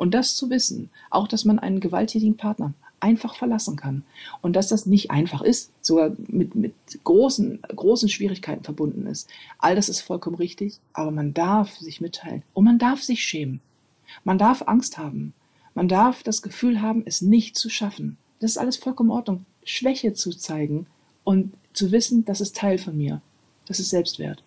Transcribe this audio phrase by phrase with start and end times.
[0.00, 4.02] Und das zu wissen, auch dass man einen gewalttätigen Partner einfach verlassen kann.
[4.40, 6.72] Und dass das nicht einfach ist, sogar mit, mit
[7.04, 9.28] großen, großen Schwierigkeiten verbunden ist.
[9.58, 13.60] All das ist vollkommen richtig, aber man darf sich mitteilen und man darf sich schämen.
[14.24, 15.34] Man darf Angst haben.
[15.74, 18.16] Man darf das Gefühl haben, es nicht zu schaffen.
[18.38, 19.44] Das ist alles vollkommen in Ordnung.
[19.64, 20.86] Schwäche zu zeigen
[21.24, 23.20] und zu wissen, das ist Teil von mir.
[23.66, 24.42] Das ist Selbstwert.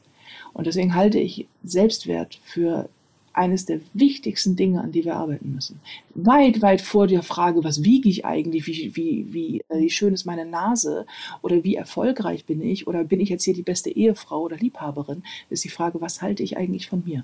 [0.53, 2.89] Und deswegen halte ich Selbstwert für
[3.33, 5.79] eines der wichtigsten Dinge, an die wir arbeiten müssen.
[6.13, 10.13] Weit, weit vor der Frage, was wiege ich eigentlich, wie, wie, wie, äh, wie schön
[10.13, 11.05] ist meine Nase
[11.41, 15.23] oder wie erfolgreich bin ich oder bin ich jetzt hier die beste Ehefrau oder Liebhaberin,
[15.49, 17.23] ist die Frage, was halte ich eigentlich von mir?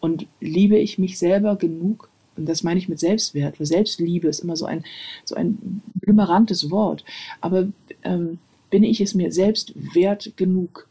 [0.00, 2.08] Und liebe ich mich selber genug?
[2.36, 4.84] Und das meine ich mit Selbstwert, weil Selbstliebe ist immer so ein,
[5.24, 7.04] so ein blümerantes Wort.
[7.40, 7.68] Aber
[8.04, 8.38] ähm,
[8.70, 10.88] bin ich es mir selbst wert genug,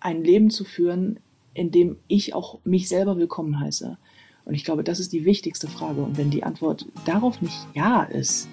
[0.00, 1.18] ein Leben zu führen,
[1.54, 3.98] in dem ich auch mich selber willkommen heiße?
[4.44, 6.02] Und ich glaube, das ist die wichtigste Frage.
[6.02, 8.48] Und wenn die Antwort darauf nicht ja ist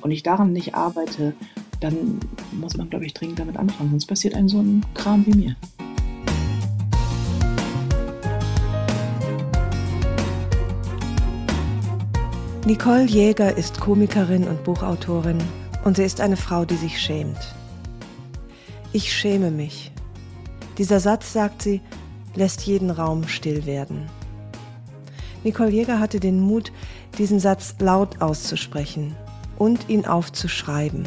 [0.00, 1.34] und ich daran nicht arbeite,
[1.80, 2.20] dann
[2.52, 3.90] muss man, glaube ich, dringend damit anfangen.
[3.90, 5.56] Sonst passiert einem so ein Kram wie mir.
[12.64, 15.38] Nicole Jäger ist Komikerin und Buchautorin
[15.84, 17.54] und sie ist eine Frau, die sich schämt.
[18.92, 19.90] Ich schäme mich.
[20.78, 21.80] Dieser Satz, sagt sie,
[22.34, 24.08] lässt jeden Raum still werden.
[25.44, 26.72] Nicole Jäger hatte den Mut,
[27.18, 29.14] diesen Satz laut auszusprechen
[29.58, 31.06] und ihn aufzuschreiben.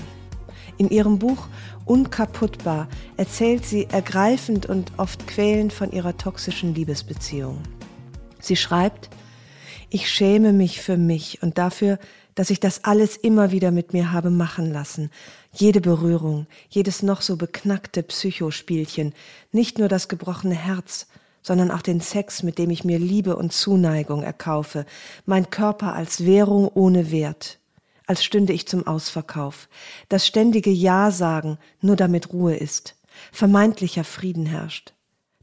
[0.77, 1.47] In ihrem Buch
[1.85, 7.59] Unkaputtbar erzählt sie ergreifend und oft quälend von ihrer toxischen Liebesbeziehung.
[8.39, 9.09] Sie schreibt,
[9.91, 11.99] ich schäme mich für mich und dafür,
[12.35, 15.09] dass ich das alles immer wieder mit mir habe machen lassen.
[15.53, 19.13] Jede Berührung, jedes noch so beknackte Psychospielchen,
[19.51, 21.07] nicht nur das gebrochene Herz,
[21.41, 24.85] sondern auch den Sex, mit dem ich mir Liebe und Zuneigung erkaufe,
[25.25, 27.59] mein Körper als Währung ohne Wert,
[28.07, 29.69] als stünde ich zum Ausverkauf,
[30.09, 32.95] das ständige Ja sagen, nur damit Ruhe ist,
[33.31, 34.93] vermeintlicher Frieden herrscht,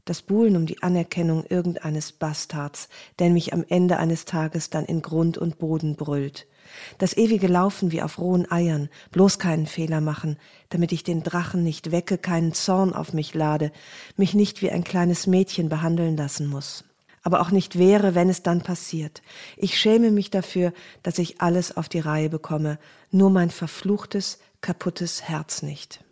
[0.05, 2.89] das Buhlen um die Anerkennung irgendeines Bastards,
[3.19, 6.47] der mich am Ende eines Tages dann in Grund und Boden brüllt,
[6.97, 10.37] das ewige Laufen wie auf rohen Eiern, bloß keinen Fehler machen,
[10.69, 13.71] damit ich den Drachen nicht wecke, keinen Zorn auf mich lade,
[14.17, 16.83] mich nicht wie ein kleines Mädchen behandeln lassen muss.
[17.21, 19.21] Aber auch nicht wäre, wenn es dann passiert.
[19.55, 20.73] Ich schäme mich dafür,
[21.03, 22.79] dass ich alles auf die Reihe bekomme,
[23.11, 26.03] nur mein verfluchtes, kaputtes Herz nicht.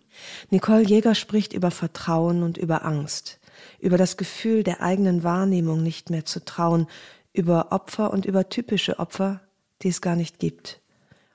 [0.50, 3.40] Nicole Jäger spricht über Vertrauen und über Angst,
[3.80, 6.88] über das Gefühl der eigenen Wahrnehmung nicht mehr zu trauen,
[7.34, 9.42] über Opfer und über typische Opfer,
[9.84, 10.82] die es gar nicht gibt.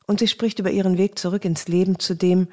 [0.07, 2.49] Und sie spricht über ihren Weg zurück ins Leben, zu dem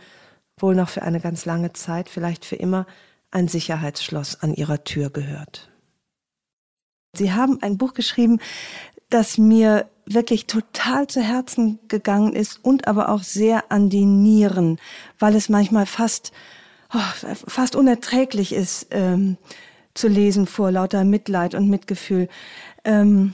[0.58, 2.86] wohl noch für eine ganz lange Zeit, vielleicht für immer,
[3.31, 5.72] ein Sicherheitsschloss an ihrer Tür gehört.
[7.16, 8.40] Sie haben ein Buch geschrieben,
[9.09, 14.80] das mir wirklich total zu Herzen gegangen ist und aber auch sehr an die Nieren,
[15.20, 16.32] weil es manchmal fast,
[16.94, 19.38] oh, fast unerträglich ist ähm,
[19.94, 22.28] zu lesen vor lauter Mitleid und Mitgefühl.
[22.84, 23.34] Ähm,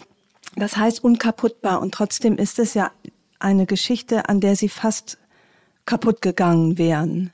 [0.56, 2.92] das heißt unkaputtbar und trotzdem ist es ja
[3.40, 5.18] eine Geschichte, an der sie fast
[5.86, 7.32] kaputt gegangen wären.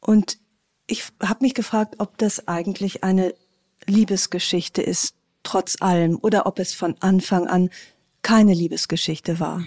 [0.00, 0.38] Und
[0.86, 3.34] ich habe mich gefragt, ob das eigentlich eine
[3.86, 7.70] Liebesgeschichte ist, trotz allem, oder ob es von Anfang an
[8.22, 9.66] keine Liebesgeschichte war.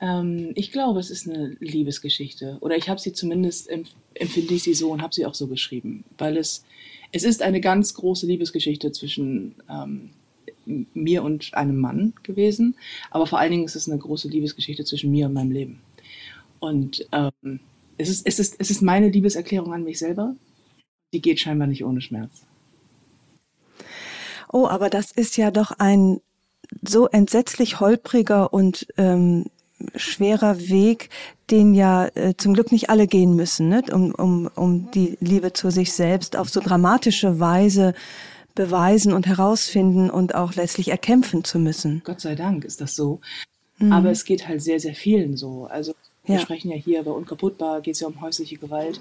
[0.00, 2.58] Ähm, ich glaube, es ist eine Liebesgeschichte.
[2.60, 6.04] Oder ich habe sie zumindest, empfinde ich sie so und habe sie auch so geschrieben.
[6.18, 6.64] Weil es,
[7.12, 10.10] es ist eine ganz große Liebesgeschichte zwischen ähm,
[10.66, 12.76] mir und einem Mann gewesen.
[13.10, 15.80] Aber vor allen Dingen ist es eine große Liebesgeschichte zwischen mir und meinem Leben.
[16.60, 17.60] Und ähm,
[17.98, 20.34] es, ist, es, ist, es ist meine Liebeserklärung an mich selber.
[21.12, 22.30] Die geht scheinbar nicht ohne Schmerz.
[24.52, 26.20] Oh, aber das ist ja doch ein
[26.82, 29.46] so entsetzlich holpriger und ähm,
[29.96, 31.10] schwerer Weg,
[31.50, 33.82] den ja äh, zum Glück nicht alle gehen müssen, ne?
[33.92, 37.94] um, um, um die Liebe zu sich selbst auf so dramatische Weise
[38.54, 42.02] beweisen und herausfinden und auch letztlich erkämpfen zu müssen.
[42.04, 43.20] Gott sei Dank ist das so.
[43.78, 43.92] Mhm.
[43.92, 45.66] Aber es geht halt sehr, sehr vielen so.
[45.66, 45.94] Also
[46.24, 46.40] wir ja.
[46.40, 49.00] sprechen ja hier bei Unkaputtbar, geht es ja um häusliche Gewalt.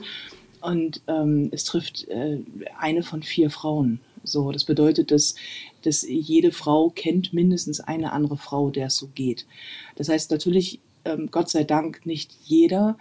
[0.61, 2.39] Und ähm, es trifft äh,
[2.77, 3.99] eine von vier Frauen.
[4.23, 5.35] So, das bedeutet, dass,
[5.81, 9.47] dass jede Frau kennt mindestens eine andere Frau, der es so geht.
[9.95, 12.97] Das heißt natürlich, ähm, Gott sei Dank nicht jeder,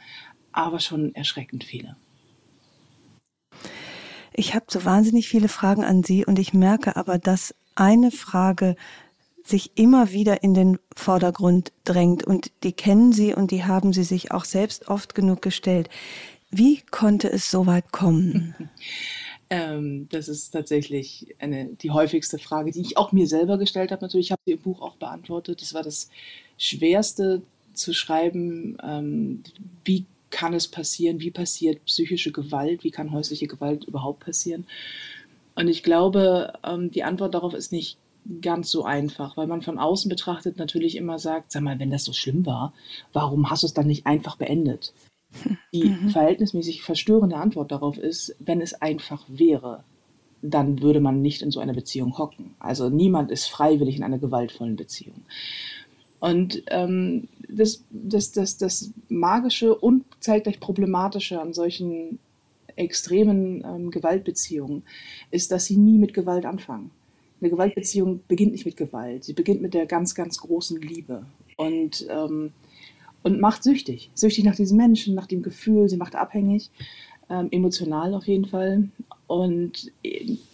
[0.52, 1.96] aber schon erschreckend viele.
[4.32, 8.76] Ich habe so wahnsinnig viele Fragen an Sie und ich merke aber, dass eine Frage
[9.44, 14.04] sich immer wieder in den Vordergrund drängt und die kennen Sie und die haben Sie
[14.04, 15.88] sich auch selbst oft genug gestellt.
[16.50, 18.54] Wie konnte es so weit kommen?
[19.52, 24.00] Ähm, das ist tatsächlich eine, die häufigste Frage, die ich auch mir selber gestellt habe.
[24.00, 25.60] Natürlich habe ich im Buch auch beantwortet.
[25.60, 26.08] Das war das
[26.56, 27.42] Schwerste
[27.74, 29.42] zu schreiben, ähm,
[29.84, 34.66] wie kann es passieren, wie passiert psychische Gewalt, wie kann häusliche Gewalt überhaupt passieren.
[35.54, 37.98] Und ich glaube, ähm, die Antwort darauf ist nicht
[38.40, 42.04] ganz so einfach, weil man von außen betrachtet natürlich immer sagt, sag mal, wenn das
[42.04, 42.72] so schlimm war,
[43.12, 44.92] warum hast du es dann nicht einfach beendet?
[45.72, 46.10] Die mhm.
[46.10, 49.84] verhältnismäßig verstörende Antwort darauf ist, wenn es einfach wäre,
[50.42, 52.54] dann würde man nicht in so einer Beziehung hocken.
[52.58, 55.22] Also niemand ist freiwillig in einer gewaltvollen Beziehung.
[56.20, 62.18] Und ähm, das, das, das, das Magische und zeitgleich Problematische an solchen
[62.76, 64.82] extremen ähm, Gewaltbeziehungen
[65.30, 66.90] ist, dass sie nie mit Gewalt anfangen.
[67.40, 71.24] Eine Gewaltbeziehung beginnt nicht mit Gewalt, sie beginnt mit der ganz, ganz großen Liebe
[71.56, 72.52] und, ähm,
[73.22, 74.10] und macht süchtig.
[74.14, 76.70] Süchtig nach diesem Menschen, nach dem Gefühl, sie macht abhängig,
[77.30, 78.90] ähm, emotional auf jeden Fall.
[79.26, 79.92] Und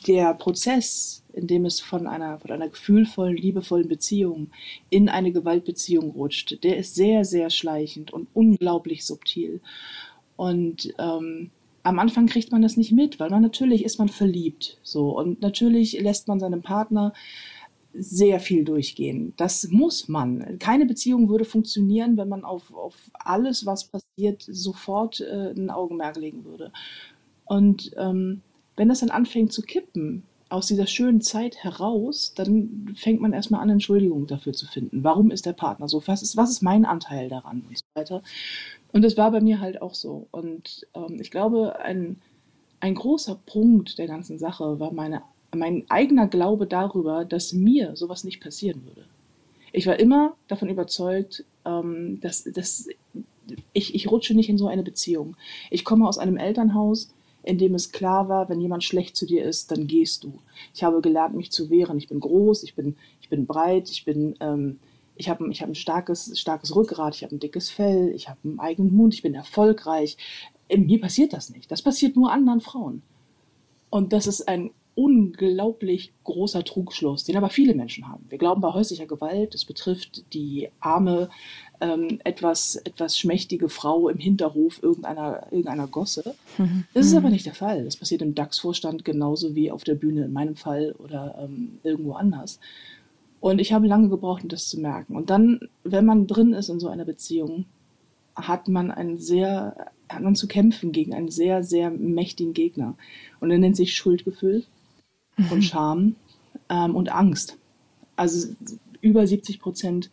[0.07, 4.51] der Prozess, in dem es von einer, von einer gefühlvollen, liebevollen Beziehung
[4.91, 9.61] in eine Gewaltbeziehung rutscht, der ist sehr, sehr schleichend und unglaublich subtil.
[10.37, 11.51] Und ähm,
[11.83, 15.41] am Anfang kriegt man das nicht mit, weil man natürlich ist man verliebt, so und
[15.41, 17.15] natürlich lässt man seinem Partner
[17.99, 19.35] sehr viel durchgehen.
[19.37, 20.59] Das muss man.
[20.59, 26.17] Keine Beziehung würde funktionieren, wenn man auf, auf alles, was passiert, sofort äh, ein Augenmerk
[26.17, 26.73] legen würde.
[27.45, 28.43] Und ähm,
[28.77, 33.61] wenn das dann anfängt zu kippen, aus dieser schönen Zeit heraus, dann fängt man erstmal
[33.61, 35.03] an, Entschuldigungen dafür zu finden.
[35.03, 36.03] Warum ist der Partner so?
[36.07, 38.23] Was ist, was ist mein Anteil daran und so weiter?
[38.93, 40.29] Und das war bei mir halt auch so.
[40.31, 42.21] Und ähm, ich glaube, ein,
[42.79, 45.23] ein großer Punkt der ganzen Sache war meine,
[45.57, 49.07] mein eigener Glaube darüber, dass mir sowas nicht passieren würde.
[49.73, 52.89] Ich war immer davon überzeugt, ähm, dass, dass
[53.73, 55.37] ich, ich rutsche nicht in so eine Beziehung.
[55.71, 57.11] Ich komme aus einem Elternhaus,
[57.43, 60.41] in dem es klar war, wenn jemand schlecht zu dir ist, dann gehst du.
[60.75, 61.99] Ich habe gelernt, mich zu wehren.
[61.99, 64.79] Ich bin groß, ich bin, ich bin breit, ich bin, ähm,
[65.15, 68.41] ich habe ich hab ein starkes, starkes Rückgrat, ich habe ein dickes Fell, ich habe
[68.45, 70.17] einen eigenen Mund, ich bin erfolgreich.
[70.75, 71.71] Mir passiert das nicht.
[71.71, 73.03] Das passiert nur anderen Frauen.
[73.91, 78.25] Und das ist ein unglaublich großer Trugschluss, den aber viele Menschen haben.
[78.31, 81.29] Wir glauben bei häuslicher Gewalt, es betrifft die arme,
[81.83, 86.35] ähm, etwas, etwas schmächtige Frau im Hinterhof irgendeiner, irgendeiner Gosse.
[86.95, 87.85] Das ist aber nicht der Fall.
[87.85, 92.15] Das passiert im DAX-Vorstand genauso wie auf der Bühne in meinem Fall oder ähm, irgendwo
[92.15, 92.59] anders.
[93.41, 95.15] Und ich habe lange gebraucht, um das zu merken.
[95.15, 97.67] Und dann, wenn man drin ist in so einer Beziehung,
[98.35, 99.77] hat man einen sehr,
[100.09, 102.97] hat man zu kämpfen gegen einen sehr, sehr mächtigen Gegner.
[103.41, 104.65] Und er nennt sich Schuldgefühl
[105.37, 105.53] mhm.
[105.53, 106.17] und Scham
[106.69, 107.57] ähm, und Angst.
[108.17, 108.49] Also
[109.01, 110.11] über 70 Prozent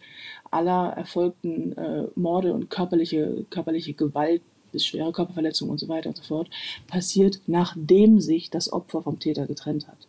[0.52, 4.42] aller erfolgten äh, Morde und körperliche, körperliche Gewalt
[4.72, 6.50] bis schwere Körperverletzungen und so weiter und so fort
[6.88, 10.08] passiert, nachdem sich das Opfer vom Täter getrennt hat.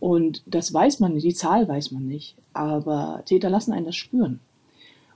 [0.00, 3.94] Und das weiß man nicht, die Zahl weiß man nicht, aber Täter lassen einen das
[3.94, 4.40] spüren.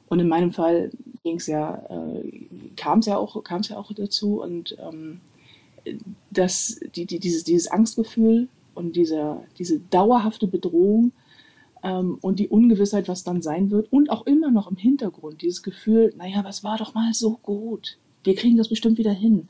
[0.09, 0.91] Und in meinem Fall
[1.25, 2.47] ging's ja, äh,
[2.77, 5.21] kam es ja auch, kam es ja auch dazu und ähm,
[6.31, 11.13] dass die, die, dieses, dieses Angstgefühl und diese, diese dauerhafte Bedrohung
[11.83, 15.63] ähm, und die Ungewissheit, was dann sein wird und auch immer noch im Hintergrund dieses
[15.63, 19.49] Gefühl, naja, was war doch mal so gut, wir kriegen das bestimmt wieder hin.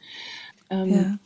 [0.69, 1.19] Ähm, ja.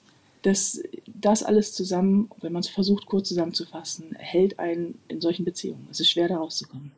[0.43, 5.89] das, das alles zusammen, wenn man es versucht kurz zusammenzufassen, hält einen in solchen Beziehungen.
[5.91, 6.93] Es ist schwer da rauszukommen.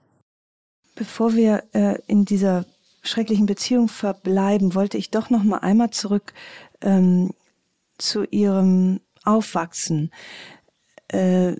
[0.94, 2.66] Bevor wir äh, in dieser
[3.02, 6.34] schrecklichen Beziehung verbleiben, wollte ich doch noch mal einmal zurück
[6.82, 7.30] ähm,
[7.98, 10.10] zu Ihrem Aufwachsen.
[11.12, 11.56] Äh,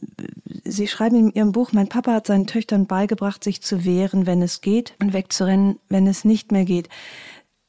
[0.65, 4.43] Sie schreiben in Ihrem Buch, mein Papa hat seinen Töchtern beigebracht, sich zu wehren, wenn
[4.43, 6.89] es geht, und wegzurennen, wenn es nicht mehr geht.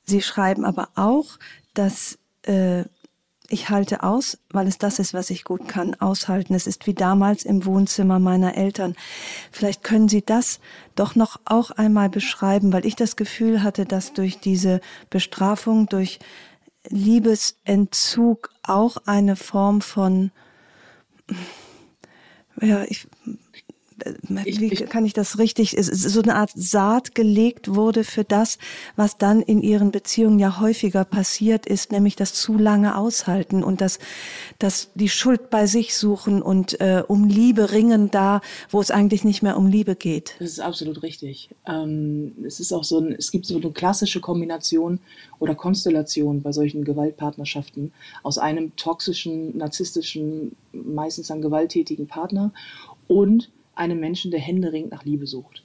[0.05, 1.37] Sie schreiben aber auch,
[1.73, 2.83] dass äh,
[3.49, 6.53] ich halte aus, weil es das ist, was ich gut kann, aushalten.
[6.55, 8.95] Es ist wie damals im Wohnzimmer meiner Eltern.
[9.51, 10.59] Vielleicht können Sie das
[10.95, 16.19] doch noch auch einmal beschreiben, weil ich das Gefühl hatte, dass durch diese Bestrafung, durch
[16.89, 20.31] Liebesentzug auch eine Form von
[22.61, 23.07] ja, ich,
[24.27, 28.57] wie kann ich das richtig, so eine Art Saat gelegt wurde für das,
[28.95, 33.81] was dann in ihren Beziehungen ja häufiger passiert ist, nämlich das zu lange aushalten und
[33.81, 33.99] das,
[34.59, 39.23] das die Schuld bei sich suchen und äh, um Liebe ringen da, wo es eigentlich
[39.23, 40.35] nicht mehr um Liebe geht.
[40.39, 41.49] Das ist absolut richtig.
[41.67, 44.99] Ähm, es ist auch so ein, es gibt so eine klassische Kombination
[45.39, 47.91] oder Konstellation bei solchen Gewaltpartnerschaften
[48.23, 52.51] aus einem toxischen, narzisstischen, meistens dann gewalttätigen Partner
[53.07, 55.63] und einem Menschen, der händeringend nach Liebe sucht.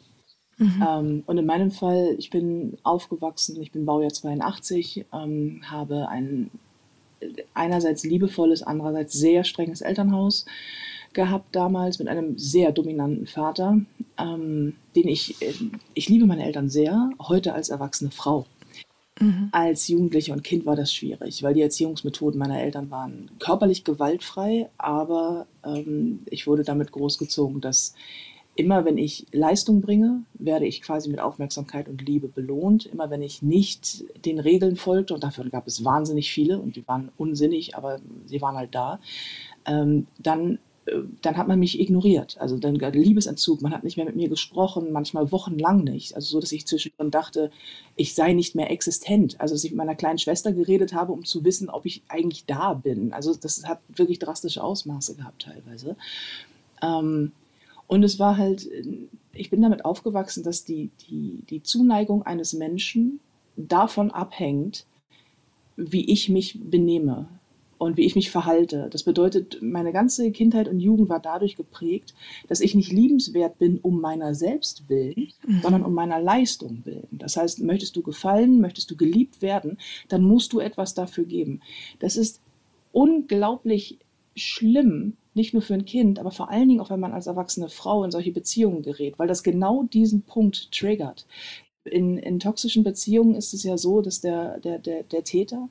[0.58, 0.84] Mhm.
[0.86, 6.50] Ähm, und in meinem Fall, ich bin aufgewachsen, ich bin Baujahr 82, ähm, habe ein
[7.54, 10.46] einerseits liebevolles, andererseits sehr strenges Elternhaus.
[11.14, 13.80] gehabt damals mit einem sehr dominanten Vater,
[14.18, 15.54] ähm, den ich, äh,
[15.94, 18.46] ich liebe meine Eltern sehr, heute als erwachsene Frau.
[19.20, 19.48] Mhm.
[19.52, 24.68] Als Jugendliche und Kind war das schwierig, weil die Erziehungsmethoden meiner Eltern waren körperlich gewaltfrei,
[24.78, 27.94] aber ähm, ich wurde damit großgezogen, dass
[28.58, 32.86] immer wenn ich Leistung bringe, werde ich quasi mit Aufmerksamkeit und Liebe belohnt.
[32.86, 36.86] Immer wenn ich nicht den Regeln folgte, und dafür gab es wahnsinnig viele und die
[36.88, 38.98] waren unsinnig, aber sie waren halt da,
[39.64, 40.58] ähm, dann
[41.22, 42.36] dann hat man mich ignoriert.
[42.40, 46.14] Also dann Liebesentzug, man hat nicht mehr mit mir gesprochen, manchmal wochenlang nicht.
[46.14, 47.50] Also so, dass ich zwischendrin dachte,
[47.96, 49.40] ich sei nicht mehr existent.
[49.40, 52.46] Also dass ich mit meiner kleinen Schwester geredet habe, um zu wissen, ob ich eigentlich
[52.46, 53.12] da bin.
[53.12, 55.96] Also das hat wirklich drastische Ausmaße gehabt teilweise.
[56.82, 57.32] Ähm,
[57.86, 58.68] und es war halt,
[59.32, 63.20] ich bin damit aufgewachsen, dass die, die, die Zuneigung eines Menschen
[63.56, 64.84] davon abhängt,
[65.76, 67.28] wie ich mich benehme
[67.78, 68.88] und wie ich mich verhalte.
[68.90, 72.14] Das bedeutet, meine ganze Kindheit und Jugend war dadurch geprägt,
[72.48, 75.60] dass ich nicht liebenswert bin um meiner selbst willen, mhm.
[75.62, 77.08] sondern um meiner Leistung willen.
[77.12, 81.60] Das heißt, möchtest du gefallen, möchtest du geliebt werden, dann musst du etwas dafür geben.
[82.00, 82.40] Das ist
[82.92, 83.98] unglaublich
[84.34, 87.68] schlimm, nicht nur für ein Kind, aber vor allen Dingen auch, wenn man als erwachsene
[87.68, 91.26] Frau in solche Beziehungen gerät, weil das genau diesen Punkt triggert.
[91.84, 95.68] In, in toxischen Beziehungen ist es ja so, dass der, der, der, der Täter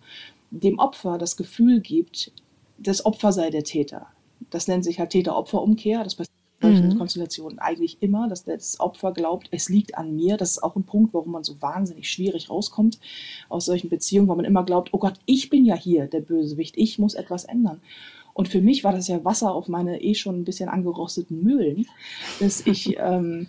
[0.51, 2.31] dem Opfer das Gefühl gibt,
[2.77, 4.07] das Opfer sei der Täter.
[4.49, 6.03] Das nennt sich halt Täter-Opfer-Umkehr.
[6.03, 6.97] Das passiert in solchen mhm.
[6.97, 10.37] Konstellationen eigentlich immer, dass das Opfer glaubt, es liegt an mir.
[10.37, 12.99] Das ist auch ein Punkt, warum man so wahnsinnig schwierig rauskommt
[13.49, 16.77] aus solchen Beziehungen, wo man immer glaubt, oh Gott, ich bin ja hier der Bösewicht,
[16.77, 17.81] ich muss etwas ändern.
[18.33, 21.87] Und für mich war das ja Wasser auf meine eh schon ein bisschen angerosteten Mühlen,
[22.39, 23.47] dass ich ähm,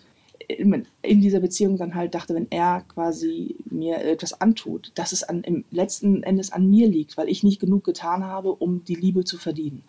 [0.48, 5.42] in dieser Beziehung dann halt dachte, wenn er quasi mir etwas antut, dass es an,
[5.42, 9.24] im letzten Endes an mir liegt, weil ich nicht genug getan habe, um die Liebe
[9.24, 9.82] zu verdienen.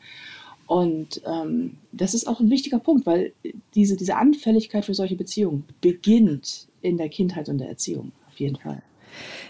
[0.68, 3.34] Und ähm, das ist auch ein wichtiger Punkt, weil
[3.74, 8.58] diese, diese Anfälligkeit für solche Beziehungen beginnt in der Kindheit und der Erziehung, auf jeden
[8.58, 8.84] Fall.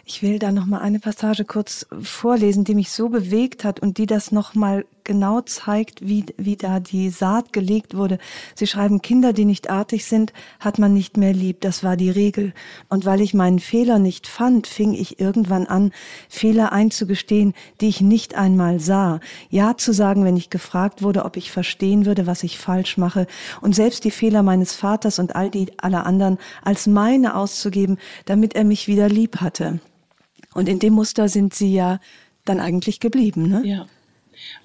[0.06, 3.98] Ich will da noch mal eine Passage kurz vorlesen, die mich so bewegt hat und
[3.98, 8.20] die das noch mal genau zeigt, wie, wie da die Saat gelegt wurde.
[8.54, 11.62] Sie schreiben, Kinder, die nicht artig sind, hat man nicht mehr lieb.
[11.62, 12.54] Das war die Regel.
[12.90, 15.94] Und weil ich meinen Fehler nicht fand, fing ich irgendwann an,
[16.30, 19.20] Fehler einzugestehen, die ich nicht einmal sah.
[19.50, 23.26] Ja zu sagen, wenn ich gefragt wurde, ob ich verstehen würde, was ich falsch mache.
[23.62, 28.54] Und selbst die Fehler meines Vaters und all die aller anderen als meine auszugeben, damit
[28.54, 29.80] er mich wieder lieb hatte.
[30.54, 32.00] Und in dem Muster sind sie ja
[32.46, 33.64] dann eigentlich geblieben, ne?
[33.66, 33.88] Ja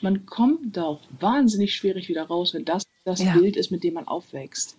[0.01, 3.35] man kommt da auch wahnsinnig schwierig wieder raus, wenn das das ja.
[3.35, 4.77] Bild ist, mit dem man aufwächst.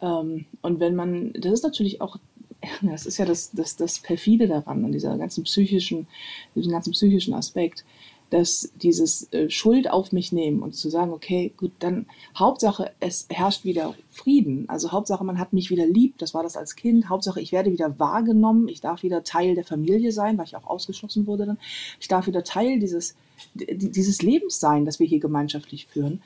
[0.00, 2.16] Ähm, und wenn man, das ist natürlich auch,
[2.82, 6.06] das ist ja das, das, das perfide daran, an dieser ganzen psychischen,
[6.54, 7.84] diesem ganzen psychischen Aspekt,
[8.30, 12.06] dass dieses äh, Schuld auf mich nehmen und zu sagen, okay, gut, dann
[12.36, 14.68] Hauptsache, es herrscht wieder Frieden.
[14.68, 17.08] Also Hauptsache, man hat mich wieder lieb, das war das als Kind.
[17.08, 20.66] Hauptsache, ich werde wieder wahrgenommen, ich darf wieder Teil der Familie sein, weil ich auch
[20.66, 21.58] ausgeschlossen wurde dann.
[22.00, 23.14] Ich darf wieder Teil dieses,
[23.54, 26.20] dieses Lebens sein, das wir hier gemeinschaftlich führen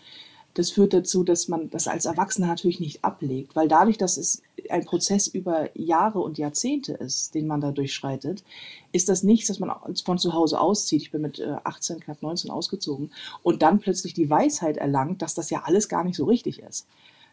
[0.54, 4.42] das führt dazu, dass man das als Erwachsener natürlich nicht ablegt, weil dadurch, dass es
[4.68, 8.44] ein Prozess über Jahre und Jahrzehnte ist, den man da durchschreitet,
[8.92, 9.70] ist das nichts, dass man
[10.04, 11.02] von zu Hause auszieht.
[11.02, 13.10] Ich bin mit 18, äh, knapp 19 ausgezogen
[13.42, 16.86] und dann plötzlich die Weisheit erlangt, dass das ja alles gar nicht so richtig ist.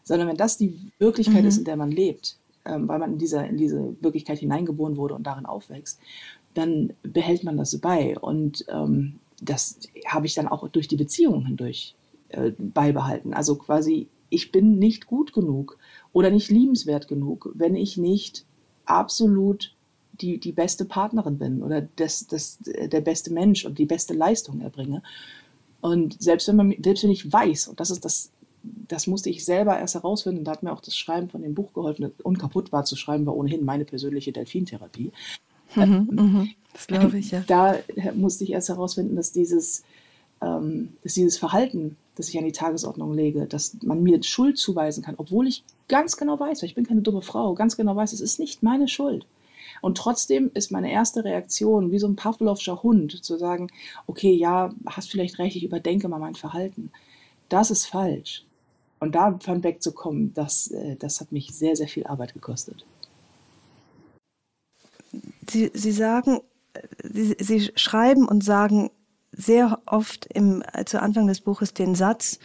[0.03, 1.47] Sondern wenn das die Wirklichkeit mhm.
[1.47, 5.15] ist, in der man lebt, ähm, weil man in diese, in diese Wirklichkeit hineingeboren wurde
[5.15, 5.99] und darin aufwächst,
[6.53, 8.17] dann behält man das bei.
[8.17, 11.95] Und ähm, das habe ich dann auch durch die Beziehungen hindurch
[12.29, 13.33] äh, beibehalten.
[13.33, 15.77] Also quasi, ich bin nicht gut genug
[16.13, 18.45] oder nicht liebenswert genug, wenn ich nicht
[18.85, 19.75] absolut
[20.21, 24.61] die, die beste Partnerin bin oder das, das, der beste Mensch und die beste Leistung
[24.61, 25.01] erbringe.
[25.81, 28.31] Und selbst wenn, man, selbst wenn ich weiß, und das ist das,
[28.63, 31.73] das musste ich selber erst herausfinden, da hat mir auch das Schreiben von dem Buch
[31.73, 35.11] geholfen, unkaputt war zu schreiben, war ohnehin meine persönliche Delfintherapie.
[35.75, 36.49] Mhm, mhm.
[36.73, 37.43] das glaube ich, ja.
[37.47, 37.77] Da
[38.15, 39.83] musste ich erst herausfinden, dass dieses,
[40.41, 45.03] ähm, dass dieses Verhalten, das ich an die Tagesordnung lege, dass man mir Schuld zuweisen
[45.03, 48.11] kann, obwohl ich ganz genau weiß, weil ich bin keine dumme Frau, ganz genau weiß,
[48.11, 49.25] es ist nicht meine Schuld.
[49.81, 53.69] Und trotzdem ist meine erste Reaktion, wie so ein Pavlovscher Hund, zu sagen,
[54.05, 56.91] okay, ja, hast vielleicht recht, ich überdenke mal mein Verhalten.
[57.47, 58.43] Das ist falsch.
[58.99, 62.85] Und davon wegzukommen, das, äh, das hat mich sehr, sehr viel Arbeit gekostet.
[65.49, 66.41] Sie, Sie sagen,
[66.73, 68.91] äh, Sie, Sie schreiben und sagen,
[69.39, 72.39] sehr oft im, zu Anfang des Buches den Satz,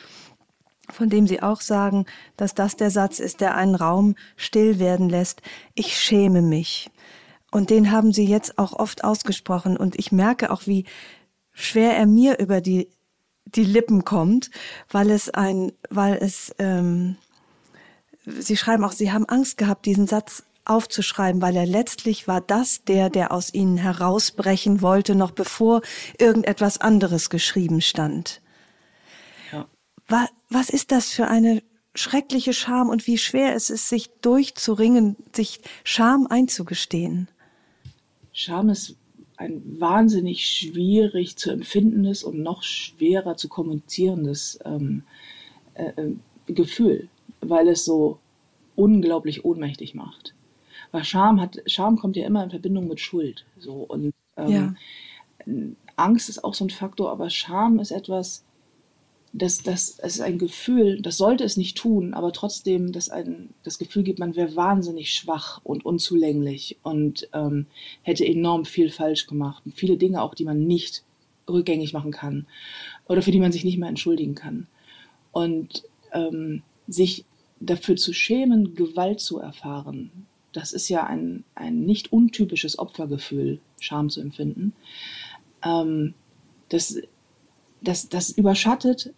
[0.91, 5.09] von dem Sie auch sagen, dass das der Satz ist, der einen Raum still werden
[5.09, 5.43] lässt.
[5.75, 6.91] Ich schäme mich.
[7.51, 9.77] Und den haben Sie jetzt auch oft ausgesprochen.
[9.77, 10.85] Und ich merke auch, wie
[11.53, 12.89] schwer er mir über die
[13.47, 14.51] die Lippen kommt,
[14.91, 17.17] weil es ein, weil es, ähm,
[18.25, 22.85] Sie schreiben auch, Sie haben Angst gehabt, diesen Satz aufzuschreiben, weil er letztlich war das
[22.85, 25.83] der, der aus Ihnen herausbrechen wollte, noch bevor
[26.19, 28.41] irgendetwas anderes geschrieben stand.
[29.53, 29.67] Ja.
[30.09, 31.63] Was, was ist das für eine
[31.95, 37.29] schreckliche Scham und wie schwer es ist, sich durchzuringen, sich Scham einzugestehen?
[38.33, 38.97] Scham ist
[39.37, 45.03] ein wahnsinnig schwierig zu empfindendes und noch schwerer zu kommunizierendes ähm,
[45.75, 46.15] äh, äh,
[46.53, 47.09] Gefühl,
[47.41, 48.19] weil es so
[48.77, 50.35] unglaublich ohnmächtig macht.
[50.95, 53.45] Weil Scham hat, Scham kommt ja immer in Verbindung mit Schuld.
[53.59, 54.77] So und ähm,
[55.45, 55.67] ja.
[55.97, 58.45] Angst ist auch so ein Faktor, aber Scham ist etwas,
[59.33, 63.49] das, das, das ist ein Gefühl, das sollte es nicht tun, aber trotzdem, dass ein,
[63.65, 67.67] das Gefühl gibt, man wäre wahnsinnig schwach und unzulänglich und ähm,
[68.03, 69.63] hätte enorm viel falsch gemacht.
[69.67, 71.03] Und viele Dinge auch, die man nicht
[71.49, 72.47] rückgängig machen kann
[73.09, 74.69] oder für die man sich nicht mehr entschuldigen kann.
[75.33, 75.83] Und
[76.13, 77.25] ähm, sich
[77.59, 84.09] dafür zu schämen, Gewalt zu erfahren, das ist ja ein, ein nicht untypisches Opfergefühl, Scham
[84.09, 84.73] zu empfinden.
[85.65, 86.15] Ähm,
[86.69, 86.97] das,
[87.83, 89.13] das, das überschattet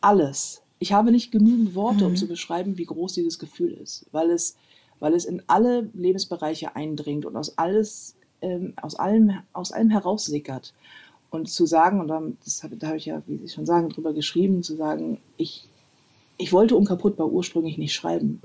[0.00, 0.62] alles.
[0.78, 2.16] Ich habe nicht genügend Worte, um mhm.
[2.16, 4.56] zu beschreiben, wie groß dieses Gefühl ist, weil es,
[5.00, 10.74] weil es in alle Lebensbereiche eindringt und aus alles, ähm, aus allem, aus allem heraussickert.
[11.30, 13.88] Und zu sagen, und dann, das hab, da habe ich ja, wie Sie schon sagen,
[13.88, 15.66] drüber geschrieben, zu sagen, ich,
[16.36, 18.42] ich wollte unkaputtbar ursprünglich nicht schreiben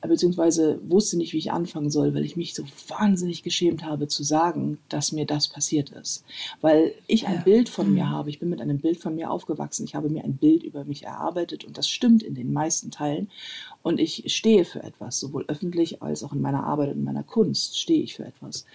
[0.00, 4.22] beziehungsweise wusste nicht, wie ich anfangen soll, weil ich mich so wahnsinnig geschämt habe zu
[4.22, 6.24] sagen, dass mir das passiert ist.
[6.60, 7.40] Weil ich ein ja.
[7.42, 7.94] Bild von mhm.
[7.94, 10.62] mir habe, ich bin mit einem Bild von mir aufgewachsen, ich habe mir ein Bild
[10.62, 13.30] über mich erarbeitet und das stimmt in den meisten Teilen.
[13.82, 17.22] Und ich stehe für etwas, sowohl öffentlich als auch in meiner Arbeit und in meiner
[17.22, 18.66] Kunst stehe ich für etwas.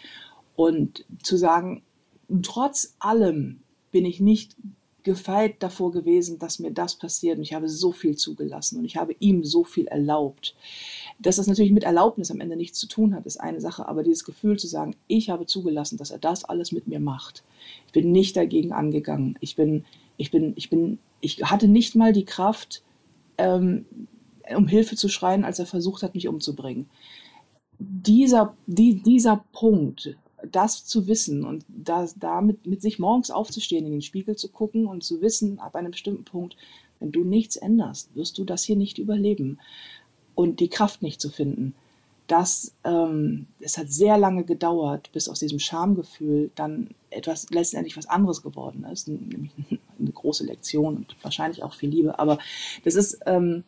[0.56, 1.82] Und zu sagen,
[2.42, 3.62] trotz allem
[3.92, 4.56] bin ich nicht
[5.04, 7.38] gefeit davor gewesen, dass mir das passiert.
[7.38, 10.56] Und ich habe so viel zugelassen und ich habe ihm so viel erlaubt.
[11.20, 14.04] Dass das natürlich mit Erlaubnis am Ende nichts zu tun hat, ist eine Sache, aber
[14.04, 17.44] dieses Gefühl zu sagen, ich habe zugelassen, dass er das alles mit mir macht.
[17.88, 19.38] Ich bin nicht dagegen angegangen.
[19.42, 19.86] Ich bin,
[20.18, 22.84] ich bin, ich bin, ich hatte nicht mal die Kraft,
[23.38, 23.86] ähm,
[24.56, 26.90] um Hilfe zu schreien, als er versucht hat, mich umzubringen.
[27.80, 30.16] Dieser, die, dieser Punkt,
[30.50, 34.86] das zu wissen und das, damit mit sich morgens aufzustehen, in den Spiegel zu gucken
[34.86, 36.56] und zu wissen, ab einem bestimmten Punkt,
[37.00, 39.60] wenn du nichts änderst, wirst du das hier nicht überleben
[40.36, 41.76] und die Kraft nicht zu finden.
[42.28, 48.06] Das, ähm, es hat sehr lange gedauert, bis aus diesem Schamgefühl dann etwas letztendlich was
[48.06, 49.52] anderes geworden ist, nämlich
[50.00, 52.20] eine große Lektion und wahrscheinlich auch viel Liebe.
[52.20, 52.38] Aber
[52.84, 53.64] das ist, ähm,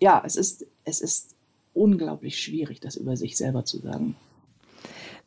[0.00, 1.34] ja, es ist, es ist
[1.72, 4.14] unglaublich schwierig, das über sich selber zu sagen.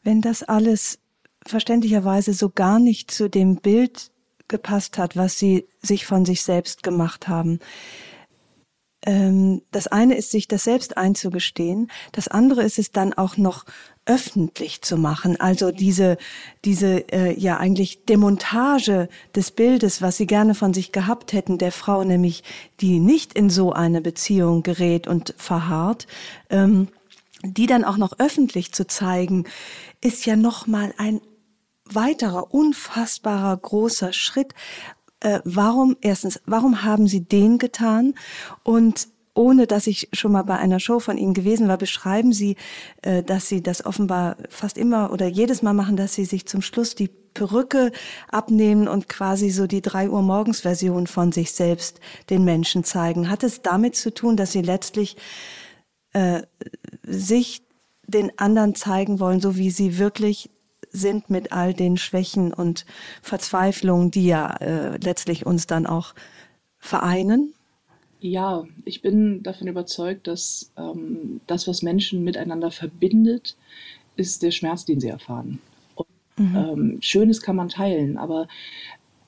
[0.04, 1.00] Wenn das alles
[1.46, 4.12] verständlicherweise so gar nicht zu dem Bild
[4.48, 7.60] gepasst hat, was Sie sich von sich selbst gemacht haben,
[9.06, 11.90] ähm, das eine ist, sich das selbst einzugestehen.
[12.12, 13.66] Das andere ist es dann auch noch
[14.06, 15.40] öffentlich zu machen.
[15.40, 16.18] Also diese,
[16.66, 21.72] diese äh, ja eigentlich Demontage des Bildes, was sie gerne von sich gehabt hätten, der
[21.72, 22.44] Frau nämlich,
[22.82, 26.08] die nicht in so eine Beziehung gerät und verharrt,
[26.50, 26.88] ähm,
[27.44, 29.46] die dann auch noch öffentlich zu zeigen,
[30.02, 31.22] ist ja noch mal ein
[31.86, 34.54] weiterer unfassbarer großer Schritt,
[35.20, 38.14] äh, warum, erstens, warum haben Sie den getan?
[38.64, 42.56] Und ohne dass ich schon mal bei einer Show von Ihnen gewesen war, beschreiben Sie,
[43.04, 46.62] äh, dass Sie das offenbar fast immer oder jedes Mal machen, dass Sie sich zum
[46.62, 47.92] Schluss die Perücke
[48.30, 52.00] abnehmen und quasi so die drei Uhr morgens Version von sich selbst
[52.32, 53.30] den Menschen zeigen.
[53.30, 55.18] Hat es damit zu tun, dass Sie letztlich
[56.14, 56.44] äh,
[57.04, 57.62] sich
[58.08, 60.50] den anderen zeigen wollen, so wie sie wirklich
[60.90, 62.86] sind mit all den Schwächen und
[63.22, 66.14] Verzweiflungen, die ja äh, letztlich uns dann auch
[66.80, 67.54] vereinen?
[68.20, 73.56] Ja, ich bin davon überzeugt, dass ähm, das, was Menschen miteinander verbindet,
[74.16, 75.60] ist der Schmerz, den sie erfahren.
[75.96, 76.56] Und, mhm.
[76.56, 78.48] ähm, Schönes kann man teilen, aber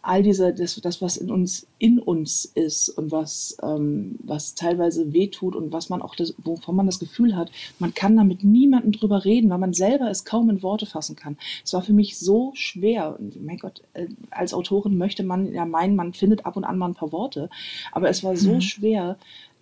[0.02, 5.12] all diese, das, das, was in uns, in uns ist und was, ähm, was teilweise
[5.14, 8.94] wehtut und was man auch, das, wovon man das Gefühl hat, man kann damit niemandem
[8.94, 11.38] drüber reden, weil man selber es kaum in Worte fassen kann.
[11.66, 13.18] Es war für mich so schwer.
[13.20, 16.78] Und mein Gott, äh, als Autorin möchte man ja meinen, man findet ab und an
[16.78, 17.50] mal ein paar Worte.
[17.92, 18.62] Aber es war so mhm.
[18.62, 19.18] schwer,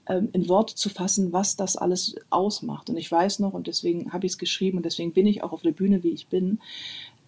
[0.08, 2.89] ähm, in Worte zu fassen, was das alles ausmacht.
[2.89, 5.52] Und ich weiß noch, und deswegen habe ich es geschrieben und deswegen bin ich auch
[5.52, 6.60] auf der Bühne, wie ich bin,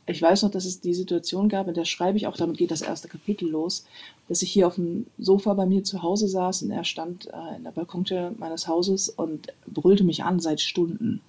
[0.10, 2.72] ich weiß noch, dass es die Situation gab, in der schreibe ich auch, damit geht
[2.72, 3.86] das erste Kapitel los,
[4.28, 7.58] dass ich hier auf dem Sofa bei mir zu Hause saß und er stand äh,
[7.58, 11.22] in der Balkontür meines Hauses und brüllte mich an seit Stunden.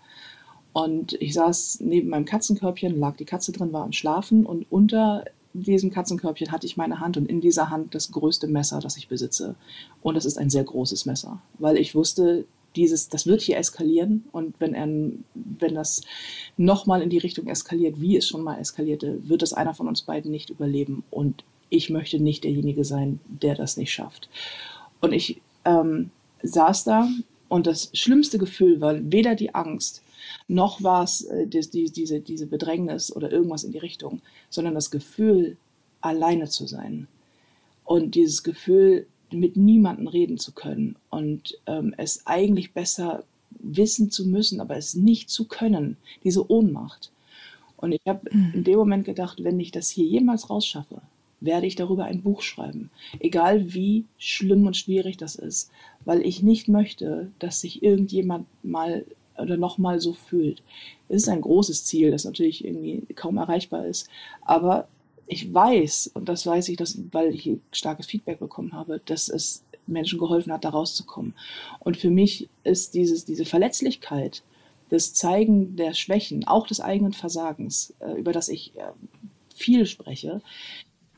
[0.73, 5.25] Und ich saß neben meinem Katzenkörbchen, lag die Katze drin, war am Schlafen und unter
[5.53, 9.09] diesem Katzenkörbchen hatte ich meine Hand und in dieser Hand das größte Messer, das ich
[9.09, 9.57] besitze.
[10.01, 12.45] Und es ist ein sehr großes Messer, weil ich wusste,
[12.77, 14.87] dieses, das wird hier eskalieren und wenn er,
[15.35, 16.03] wenn das
[16.57, 20.03] nochmal in die Richtung eskaliert, wie es schon mal eskalierte, wird es einer von uns
[20.03, 24.29] beiden nicht überleben und ich möchte nicht derjenige sein, der das nicht schafft.
[25.01, 26.11] Und ich ähm,
[26.43, 27.09] saß da
[27.49, 30.03] und das schlimmste Gefühl war weder die Angst,
[30.49, 34.75] noch war es äh, die, die, diese, diese Bedrängnis oder irgendwas in die Richtung, sondern
[34.75, 35.57] das Gefühl,
[36.01, 37.09] alleine zu sein.
[37.85, 44.27] Und dieses Gefühl, mit niemandem reden zu können und ähm, es eigentlich besser wissen zu
[44.27, 47.11] müssen, aber es nicht zu können, diese Ohnmacht.
[47.77, 48.53] Und ich habe mhm.
[48.55, 51.01] in dem Moment gedacht, wenn ich das hier jemals rausschaffe,
[51.41, 52.91] werde ich darüber ein Buch schreiben.
[53.19, 55.71] Egal wie schlimm und schwierig das ist,
[56.05, 59.07] weil ich nicht möchte, dass sich irgendjemand mal
[59.39, 60.63] oder nochmal so fühlt.
[61.09, 64.09] Es ist ein großes Ziel, das natürlich irgendwie kaum erreichbar ist.
[64.43, 64.87] Aber
[65.31, 69.63] ich weiß, und das weiß ich, dass, weil ich starkes Feedback bekommen habe, dass es
[69.87, 71.35] Menschen geholfen hat, da rauszukommen.
[71.79, 74.43] Und für mich ist dieses, diese Verletzlichkeit,
[74.89, 78.83] das Zeigen der Schwächen, auch des eigenen Versagens, äh, über das ich äh,
[79.55, 80.43] viel spreche,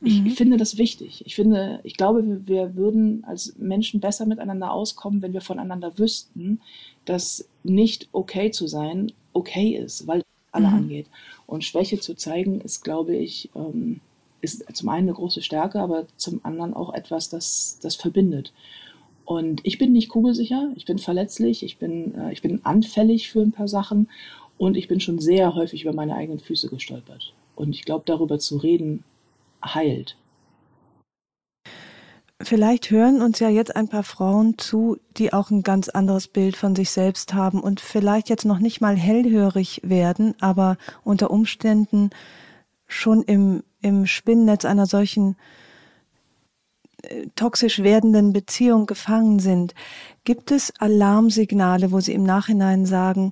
[0.01, 0.31] ich mhm.
[0.31, 1.23] finde das wichtig.
[1.25, 5.97] Ich finde, ich glaube, wir, wir, würden als Menschen besser miteinander auskommen, wenn wir voneinander
[5.97, 6.61] wüssten,
[7.05, 10.21] dass nicht okay zu sein okay ist, weil
[10.53, 10.75] alle mhm.
[10.75, 11.07] angeht.
[11.45, 13.99] Und Schwäche zu zeigen, ist, glaube ich, ähm,
[14.41, 18.53] ist zum einen eine große Stärke, aber zum anderen auch etwas, das, das verbindet.
[19.25, 23.41] Und ich bin nicht kugelsicher, ich bin verletzlich, ich bin, äh, ich bin anfällig für
[23.41, 24.09] ein paar Sachen
[24.57, 27.33] und ich bin schon sehr häufig über meine eigenen Füße gestolpert.
[27.55, 29.03] Und ich glaube, darüber zu reden,
[29.63, 30.15] heilt.
[32.43, 36.57] Vielleicht hören uns ja jetzt ein paar Frauen zu, die auch ein ganz anderes Bild
[36.57, 42.09] von sich selbst haben und vielleicht jetzt noch nicht mal hellhörig werden, aber unter Umständen
[42.85, 45.37] schon im, im Spinnennetz einer solchen
[47.03, 49.73] äh, toxisch werdenden Beziehung gefangen sind.
[50.25, 53.31] Gibt es Alarmsignale, wo sie im Nachhinein sagen,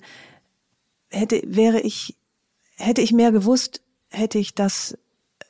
[1.10, 2.16] hätte, wäre ich,
[2.78, 4.98] hätte ich mehr gewusst, hätte ich das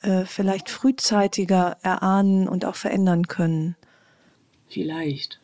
[0.01, 3.75] äh, vielleicht frühzeitiger erahnen und auch verändern können?
[4.67, 5.39] Vielleicht.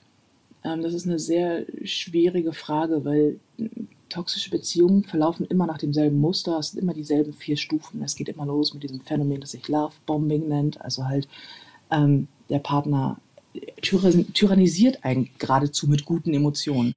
[0.64, 3.40] Ähm, das ist eine sehr schwierige Frage, weil
[4.10, 6.58] toxische Beziehungen verlaufen immer nach demselben Muster.
[6.60, 8.02] Es sind immer dieselben vier Stufen.
[8.04, 10.82] Es geht immer los mit diesem Phänomen, das sich Love Bombing nennt.
[10.82, 11.28] Also halt
[11.92, 13.18] ähm, der Partner
[13.82, 16.94] tyrannisiert einen geradezu mit guten Emotionen.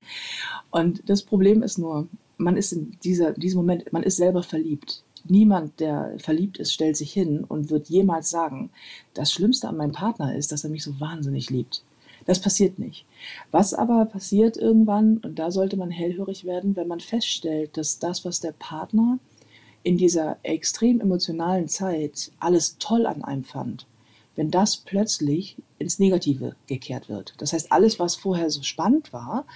[0.70, 5.02] Und das Problem ist nur, man ist in dieser, diesem Moment, man ist selber verliebt.
[5.28, 8.70] Niemand, der verliebt ist, stellt sich hin und wird jemals sagen,
[9.14, 11.82] das Schlimmste an meinem Partner ist, dass er mich so wahnsinnig liebt.
[12.26, 13.06] Das passiert nicht.
[13.50, 18.24] Was aber passiert irgendwann, und da sollte man hellhörig werden, wenn man feststellt, dass das,
[18.24, 19.18] was der Partner
[19.82, 23.86] in dieser extrem emotionalen Zeit alles toll an einem fand,
[24.36, 27.34] wenn das plötzlich ins Negative gekehrt wird.
[27.38, 29.46] Das heißt, alles, was vorher so spannend war,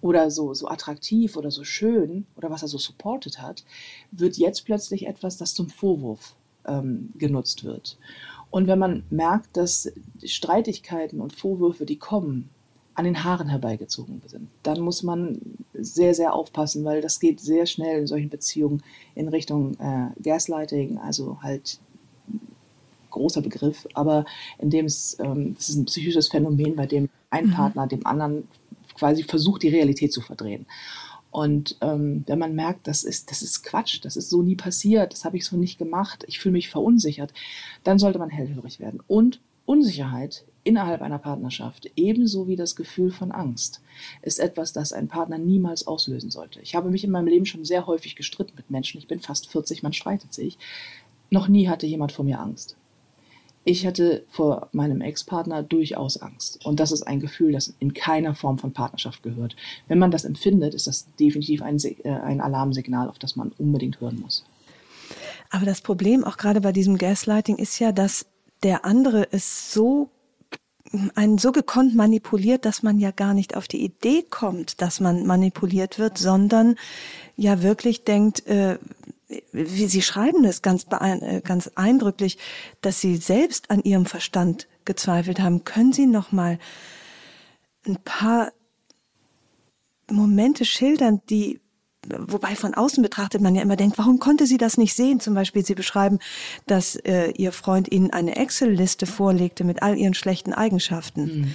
[0.00, 3.64] oder so, so attraktiv oder so schön oder was er so supportet hat,
[4.10, 6.34] wird jetzt plötzlich etwas, das zum Vorwurf
[6.66, 7.98] ähm, genutzt wird.
[8.50, 9.92] Und wenn man merkt, dass
[10.24, 12.48] Streitigkeiten und Vorwürfe, die kommen,
[12.94, 15.40] an den Haaren herbeigezogen sind, dann muss man
[15.72, 18.82] sehr, sehr aufpassen, weil das geht sehr schnell in solchen Beziehungen
[19.14, 21.78] in Richtung äh, Gaslighting, also halt
[23.10, 24.24] großer Begriff, aber
[24.58, 27.52] in dem es, ähm, das ist ein psychisches Phänomen, bei dem ein mhm.
[27.52, 28.48] Partner dem anderen
[28.98, 30.66] quasi versucht, die Realität zu verdrehen.
[31.30, 35.12] Und ähm, wenn man merkt, das ist, das ist Quatsch, das ist so nie passiert,
[35.12, 37.32] das habe ich so nicht gemacht, ich fühle mich verunsichert,
[37.84, 39.00] dann sollte man hellhörig werden.
[39.06, 43.82] Und Unsicherheit innerhalb einer Partnerschaft, ebenso wie das Gefühl von Angst,
[44.22, 46.60] ist etwas, das ein Partner niemals auslösen sollte.
[46.60, 48.98] Ich habe mich in meinem Leben schon sehr häufig gestritten mit Menschen.
[48.98, 50.58] Ich bin fast 40, man streitet sich.
[51.30, 52.76] Noch nie hatte jemand vor mir Angst
[53.68, 56.64] ich hatte vor meinem Ex-Partner durchaus Angst.
[56.64, 59.56] Und das ist ein Gefühl, das in keiner Form von Partnerschaft gehört.
[59.88, 64.00] Wenn man das empfindet, ist das definitiv ein, äh, ein Alarmsignal, auf das man unbedingt
[64.00, 64.42] hören muss.
[65.50, 68.24] Aber das Problem auch gerade bei diesem Gaslighting ist ja, dass
[68.62, 70.08] der andere es so
[71.14, 75.26] einen so gekonnt manipuliert, dass man ja gar nicht auf die Idee kommt, dass man
[75.26, 76.76] manipuliert wird, sondern
[77.36, 78.78] ja wirklich denkt, äh,
[79.52, 82.38] wie Sie schreiben es ganz, äh, ganz eindrücklich,
[82.80, 85.64] dass Sie selbst an Ihrem Verstand gezweifelt haben.
[85.64, 86.58] Können Sie noch mal
[87.86, 88.52] ein paar
[90.10, 91.60] Momente schildern, die
[92.06, 95.20] wobei von außen betrachtet man ja immer denkt, warum konnte sie das nicht sehen?
[95.20, 96.18] Zum Beispiel, sie beschreiben,
[96.66, 101.24] dass äh, ihr Freund ihnen eine Excel-Liste vorlegte mit all ihren schlechten Eigenschaften.
[101.24, 101.54] Mhm.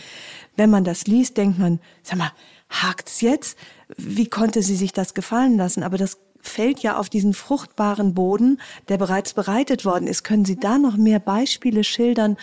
[0.56, 2.32] Wenn man das liest, denkt man, sag mal,
[2.70, 3.58] hakt's jetzt?
[3.98, 5.84] Wie konnte sie sich das gefallen lassen?
[5.84, 10.24] Aber das fällt ja auf diesen fruchtbaren Boden, der bereits bereitet worden ist.
[10.24, 12.38] Können Sie da noch mehr Beispiele schildern,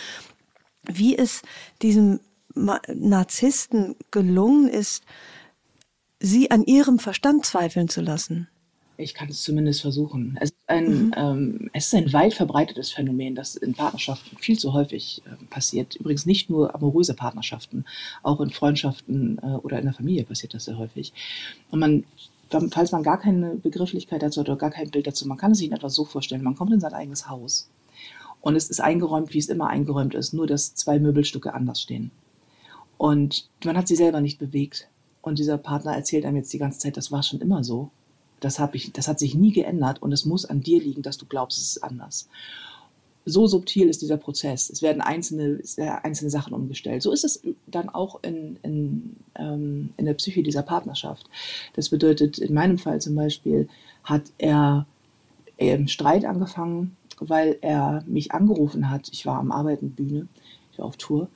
[0.82, 1.42] wie es
[1.82, 2.20] diesem
[2.54, 5.04] Narzissten gelungen ist,
[6.18, 8.48] Sie an Ihrem Verstand zweifeln zu lassen?
[8.96, 10.36] Ich kann es zumindest versuchen.
[10.40, 11.14] Es ist ein, mhm.
[11.16, 15.96] ähm, es ist ein weit verbreitetes Phänomen, das in Partnerschaften viel zu häufig äh, passiert.
[15.96, 17.86] Übrigens nicht nur amoröse Partnerschaften,
[18.22, 21.14] auch in Freundschaften äh, oder in der Familie passiert das sehr häufig.
[21.70, 22.04] Und man,
[22.50, 25.58] falls man gar keine Begrifflichkeit dazu hat oder gar kein Bild dazu, man kann es
[25.58, 27.70] sich etwas so vorstellen, man kommt in sein eigenes Haus
[28.40, 32.10] und es ist eingeräumt, wie es immer eingeräumt ist, nur dass zwei Möbelstücke anders stehen.
[32.96, 34.88] Und man hat sie selber nicht bewegt.
[35.22, 37.90] Und dieser Partner erzählt einem jetzt die ganze Zeit, das war schon immer so.
[38.40, 41.18] Das, hab ich, das hat sich nie geändert und es muss an dir liegen, dass
[41.18, 42.28] du glaubst, es ist anders.
[43.26, 44.70] So subtil ist dieser Prozess.
[44.70, 45.60] Es werden einzelne,
[46.02, 47.02] einzelne Sachen umgestellt.
[47.02, 51.28] So ist es dann auch in, in, ähm, in der Psyche dieser Partnerschaft.
[51.74, 53.68] Das bedeutet, in meinem Fall zum Beispiel
[54.04, 54.86] hat er
[55.58, 59.10] im Streit angefangen, weil er mich angerufen hat.
[59.12, 60.26] Ich war am Arbeiten Bühne,
[60.72, 61.28] ich war auf Tour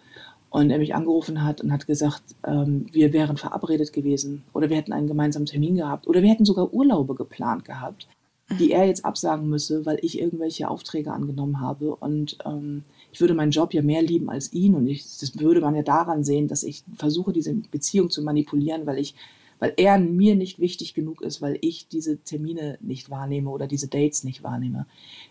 [0.55, 4.77] und er mich angerufen hat und hat gesagt, ähm, wir wären verabredet gewesen oder wir
[4.77, 8.07] hätten einen gemeinsamen Termin gehabt oder wir hätten sogar Urlaube geplant gehabt,
[8.59, 13.35] die er jetzt absagen müsse, weil ich irgendwelche Aufträge angenommen habe und ähm, ich würde
[13.35, 16.49] meinen Job ja mehr lieben als ihn und ich, das würde man ja daran sehen,
[16.49, 19.15] dass ich versuche, diese Beziehung zu manipulieren, weil ich
[19.61, 23.89] weil er mir nicht wichtig genug ist, weil ich diese Termine nicht wahrnehme oder diese
[23.89, 24.85] Dates nicht wahrnehme.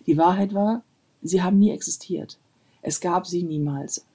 [0.08, 0.84] Die Wahrheit war,
[1.22, 2.40] sie haben nie existiert.
[2.82, 4.06] Es gab sie niemals.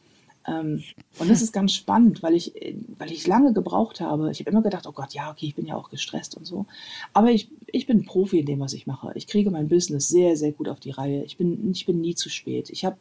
[0.48, 0.82] Ähm,
[1.18, 2.52] und das ist ganz spannend, weil ich,
[2.96, 4.30] weil ich lange gebraucht habe.
[4.30, 6.66] Ich habe immer gedacht, oh Gott, ja, okay, ich bin ja auch gestresst und so.
[7.12, 9.12] Aber ich, ich bin Profi in dem, was ich mache.
[9.14, 11.24] Ich kriege mein Business sehr, sehr gut auf die Reihe.
[11.24, 12.70] Ich bin, ich bin nie zu spät.
[12.70, 12.98] Ich, hab,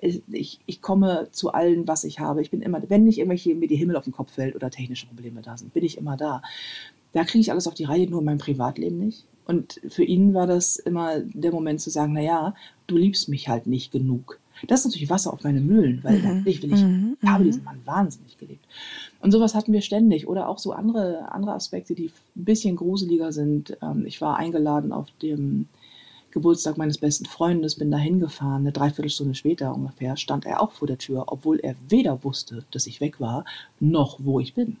[0.00, 2.42] ich, ich komme zu allen, was ich habe.
[2.42, 5.06] Ich bin immer, wenn nicht irgendwelche mir die Himmel auf den Kopf fällt oder technische
[5.06, 6.42] Probleme da sind, bin ich immer da.
[7.12, 9.24] Da kriege ich alles auf die Reihe, nur in meinem Privatleben nicht.
[9.46, 12.54] Und für ihn war das immer der Moment zu sagen, naja,
[12.86, 14.38] du liebst mich halt nicht genug.
[14.66, 16.38] Das ist natürlich Wasser auf meine Mühlen, weil mhm.
[16.38, 17.16] natürlich will ich, mhm.
[17.24, 18.64] habe diesen Mann wahnsinnig geliebt.
[19.20, 20.28] Und sowas hatten wir ständig.
[20.28, 23.76] Oder auch so andere, andere Aspekte, die ein bisschen gruseliger sind.
[23.82, 25.66] Ähm, ich war eingeladen auf dem
[26.30, 30.86] Geburtstag meines besten Freundes, bin da hingefahren, eine Dreiviertelstunde später ungefähr, stand er auch vor
[30.86, 33.44] der Tür, obwohl er weder wusste, dass ich weg war,
[33.80, 34.76] noch wo ich bin.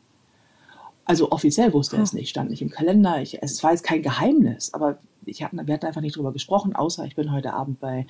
[1.10, 3.20] Also offiziell wusste er es nicht, stand nicht im Kalender.
[3.20, 6.76] Ich, es war jetzt kein Geheimnis, aber ich hatten, wir hatten einfach nicht drüber gesprochen,
[6.76, 8.06] außer ich bin heute Abend bei,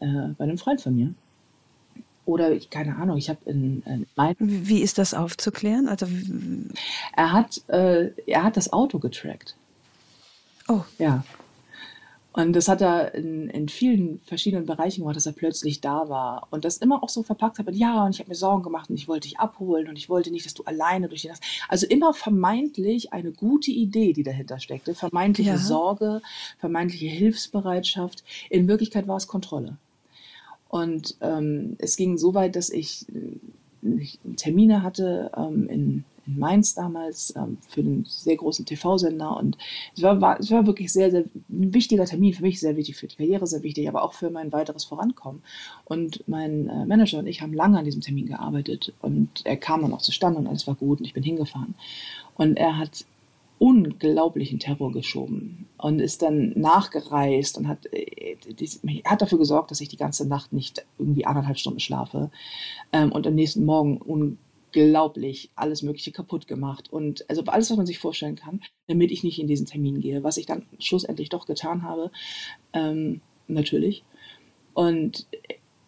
[0.00, 1.12] äh, bei einem Freund von mir.
[2.24, 5.90] Oder ich, keine Ahnung, ich habe in, in mein Wie ist das aufzuklären?
[5.90, 6.06] Also
[7.14, 9.54] er hat, äh, er hat das Auto getrackt.
[10.68, 10.84] Oh.
[10.96, 11.24] Ja.
[12.32, 16.46] Und das hat er in, in vielen verschiedenen Bereichen gemacht, dass er plötzlich da war.
[16.50, 18.90] Und das immer auch so verpackt hat mit, ja, und ich habe mir Sorgen gemacht
[18.90, 21.42] und ich wollte dich abholen und ich wollte nicht, dass du alleine durch die Nacht.
[21.68, 24.94] Also immer vermeintlich eine gute Idee, die dahinter steckte.
[24.94, 25.58] Vermeintliche ja.
[25.58, 26.20] Sorge,
[26.58, 28.22] vermeintliche Hilfsbereitschaft.
[28.50, 29.76] In Wirklichkeit war es Kontrolle.
[30.68, 33.06] Und ähm, es ging so weit, dass ich,
[33.82, 39.36] ich Termine hatte ähm, in in Mainz damals ähm, für einen sehr großen TV-Sender.
[39.36, 39.56] Und
[39.96, 42.96] es war, war, es war wirklich sehr, sehr ein wichtiger Termin, für mich sehr wichtig,
[42.96, 45.42] für die Karriere sehr wichtig, aber auch für mein weiteres Vorankommen.
[45.84, 49.82] Und mein äh, Manager und ich haben lange an diesem Termin gearbeitet und er kam
[49.82, 51.74] dann auch zustande und alles war gut und ich bin hingefahren.
[52.36, 53.04] Und er hat
[53.58, 58.36] unglaublichen Terror geschoben und ist dann nachgereist und hat, äh,
[59.04, 62.30] hat dafür gesorgt, dass ich die ganze Nacht nicht irgendwie anderthalb Stunden schlafe
[62.92, 63.96] ähm, und am nächsten Morgen
[64.74, 69.24] unglaublich alles Mögliche kaputt gemacht und also alles, was man sich vorstellen kann, damit ich
[69.24, 72.10] nicht in diesen Termin gehe, was ich dann schlussendlich doch getan habe,
[72.72, 74.04] ähm, natürlich.
[74.74, 75.26] Und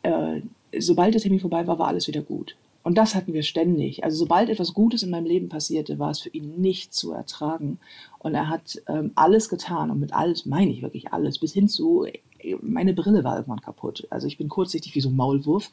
[0.03, 0.41] äh,
[0.79, 2.57] sobald der Termin vorbei war, war alles wieder gut.
[2.83, 4.05] Und das hatten wir ständig.
[4.05, 7.79] Also sobald etwas Gutes in meinem Leben passierte, war es für ihn nicht zu ertragen.
[8.19, 9.91] Und er hat ähm, alles getan.
[9.91, 11.39] Und mit alles meine ich wirklich alles.
[11.39, 12.07] Bis hin zu,
[12.63, 14.07] meine Brille war irgendwann kaputt.
[14.09, 15.71] Also ich bin kurzsichtig wie so ein Maulwurf.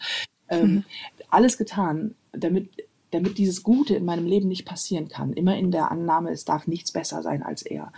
[0.50, 0.84] Ähm, mhm.
[1.30, 2.70] Alles getan, damit
[3.12, 5.34] damit dieses Gute in meinem Leben nicht passieren kann.
[5.34, 7.92] Immer in der Annahme, es darf nichts besser sein als er.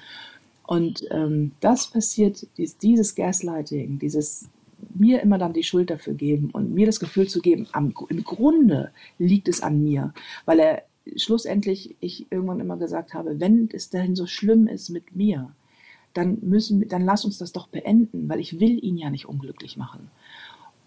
[0.67, 4.49] Und ähm, das passiert, dieses Gaslighting, dieses
[4.93, 8.23] mir immer dann die Schuld dafür geben und mir das Gefühl zu geben, am, im
[8.23, 10.13] Grunde liegt es an mir,
[10.45, 10.83] weil er
[11.15, 15.51] schlussendlich, ich irgendwann immer gesagt habe, wenn es dahin so schlimm ist mit mir,
[16.13, 19.77] dann müssen, dann lass uns das doch beenden, weil ich will ihn ja nicht unglücklich
[19.77, 20.11] machen.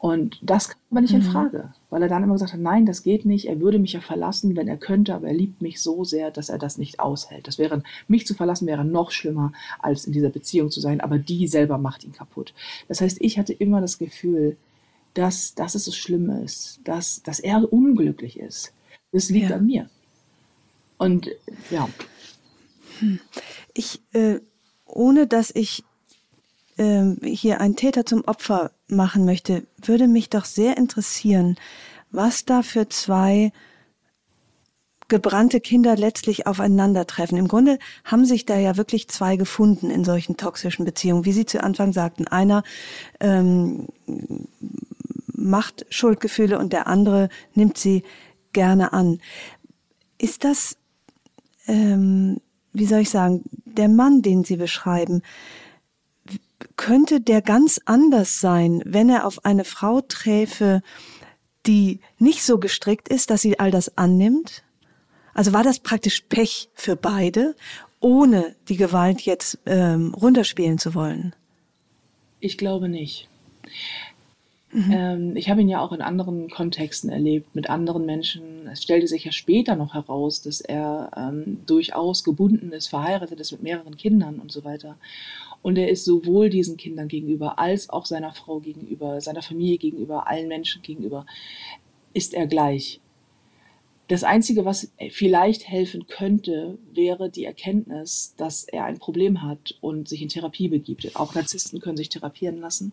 [0.02, 1.30] Und das kam aber nicht in mhm.
[1.30, 4.00] Frage, weil er dann immer gesagt hat, nein, das geht nicht, er würde mich ja
[4.00, 7.46] verlassen, wenn er könnte, aber er liebt mich so sehr, dass er das nicht aushält.
[7.46, 11.18] Das wäre, mich zu verlassen wäre noch schlimmer, als in dieser Beziehung zu sein, aber
[11.18, 12.52] die selber macht ihn kaputt.
[12.88, 14.56] Das heißt, ich hatte immer das Gefühl,
[15.14, 18.72] dass, dass es so schlimm ist, dass, dass er unglücklich ist.
[19.12, 19.56] Das liegt ja.
[19.56, 19.88] an mir.
[20.98, 21.30] Und
[21.70, 21.88] ja.
[22.98, 23.20] Hm.
[23.72, 24.40] Ich äh,
[24.84, 25.84] ohne dass ich
[26.76, 31.56] äh, hier einen Täter zum Opfer machen möchte, würde mich doch sehr interessieren,
[32.10, 33.52] was da für zwei
[35.08, 37.36] gebrannte Kinder letztlich aufeinandertreffen.
[37.36, 41.26] Im Grunde haben sich da ja wirklich zwei gefunden in solchen toxischen Beziehungen.
[41.26, 42.62] Wie Sie zu Anfang sagten, einer
[43.20, 43.88] ähm,
[45.26, 48.04] macht Schuldgefühle und der andere nimmt sie
[48.52, 49.20] gerne an.
[50.16, 50.78] Ist das,
[51.66, 52.40] ähm,
[52.72, 55.22] wie soll ich sagen, der Mann, den Sie beschreiben,
[56.76, 60.82] könnte der ganz anders sein, wenn er auf eine Frau träfe,
[61.66, 64.62] die nicht so gestrickt ist, dass sie all das annimmt?
[65.34, 67.54] Also war das praktisch Pech für beide,
[68.00, 71.34] ohne die Gewalt jetzt ähm, runterspielen zu wollen?
[72.40, 73.28] Ich glaube nicht.
[74.72, 74.90] Mhm.
[74.90, 78.66] Ähm, ich habe ihn ja auch in anderen Kontexten erlebt, mit anderen Menschen.
[78.68, 83.52] Es stellte sich ja später noch heraus, dass er ähm, durchaus gebunden ist, verheiratet ist
[83.52, 84.96] mit mehreren Kindern und so weiter.
[85.62, 90.26] Und er ist sowohl diesen Kindern gegenüber als auch seiner Frau gegenüber, seiner Familie gegenüber,
[90.28, 91.24] allen Menschen gegenüber,
[92.14, 93.00] ist er gleich.
[94.08, 100.08] Das Einzige, was vielleicht helfen könnte, wäre die Erkenntnis, dass er ein Problem hat und
[100.08, 101.16] sich in Therapie begibt.
[101.16, 102.92] Auch Narzissten können sich therapieren lassen.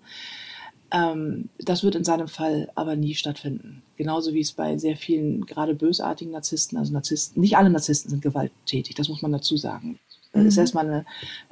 [0.91, 3.81] Ähm, das wird in seinem Fall aber nie stattfinden.
[3.97, 8.21] Genauso wie es bei sehr vielen, gerade bösartigen Narzissten, also Narzissten, nicht alle Narzissten sind
[8.21, 9.99] gewalttätig, das muss man dazu sagen.
[10.33, 10.61] Das ist mhm.
[10.61, 11.05] erstmal eine,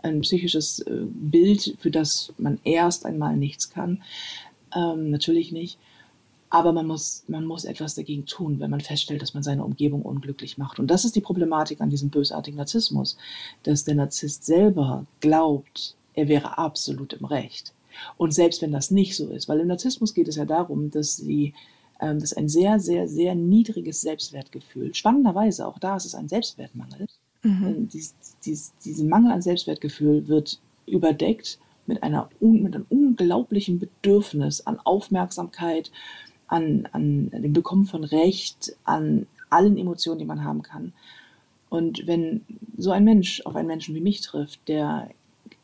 [0.04, 4.04] ein psychisches äh, Bild, für das man erst einmal nichts kann.
[4.76, 5.78] Ähm, natürlich nicht.
[6.50, 10.04] Aber man muss, man muss etwas dagegen tun, wenn man feststellt, dass man seine Umgebung
[10.04, 10.80] unglücklich macht.
[10.80, 13.18] Und das ist die Problematik an diesem bösartigen Narzissmus,
[13.64, 17.74] dass der Narzisst selber glaubt, er wäre absolut im Recht.
[18.18, 21.18] Und selbst wenn das nicht so ist, weil im Narzissmus geht es ja darum, dass
[21.18, 21.54] sie
[22.00, 27.08] ähm, dass ein sehr, sehr, sehr niedriges Selbstwertgefühl, spannenderweise auch da ist es ein Selbstwertmangel,
[27.48, 27.90] mhm.
[27.90, 34.80] dies, dies, diesen Mangel an Selbstwertgefühl wird überdeckt mit, einer, mit einem unglaublichen Bedürfnis an
[34.84, 35.92] Aufmerksamkeit,
[36.48, 40.94] an, an dem Bekommen von Recht, an allen Emotionen, die man haben kann.
[41.70, 42.42] Und wenn
[42.78, 45.10] so ein Mensch auf einen Menschen wie mich trifft, der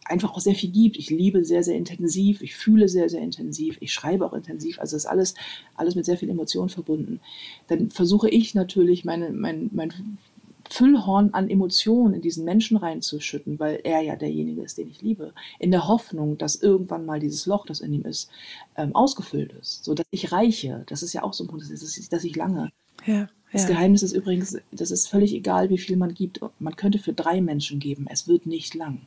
[0.05, 0.97] einfach auch sehr viel gibt.
[0.97, 4.95] Ich liebe sehr, sehr intensiv, ich fühle sehr, sehr intensiv, ich schreibe auch intensiv, also
[4.95, 5.33] ist alles,
[5.75, 7.19] alles mit sehr viel Emotion verbunden.
[7.67, 10.17] Dann versuche ich natürlich meine, mein, mein
[10.73, 15.31] Füllhorn an Emotionen in diesen Menschen reinzuschütten, weil er ja derjenige ist, den ich liebe,
[15.59, 18.31] in der Hoffnung, dass irgendwann mal dieses Loch, das in ihm ist,
[18.75, 20.83] ähm, ausgefüllt ist, so dass ich reiche.
[20.87, 22.71] Das ist ja auch so ein Punkt, dass, dass ich lange.
[23.05, 26.39] Ja, das Geheimnis ist übrigens, das ist völlig egal, wie viel man gibt.
[26.57, 28.07] Man könnte für drei Menschen geben.
[28.09, 29.01] Es wird nicht lang.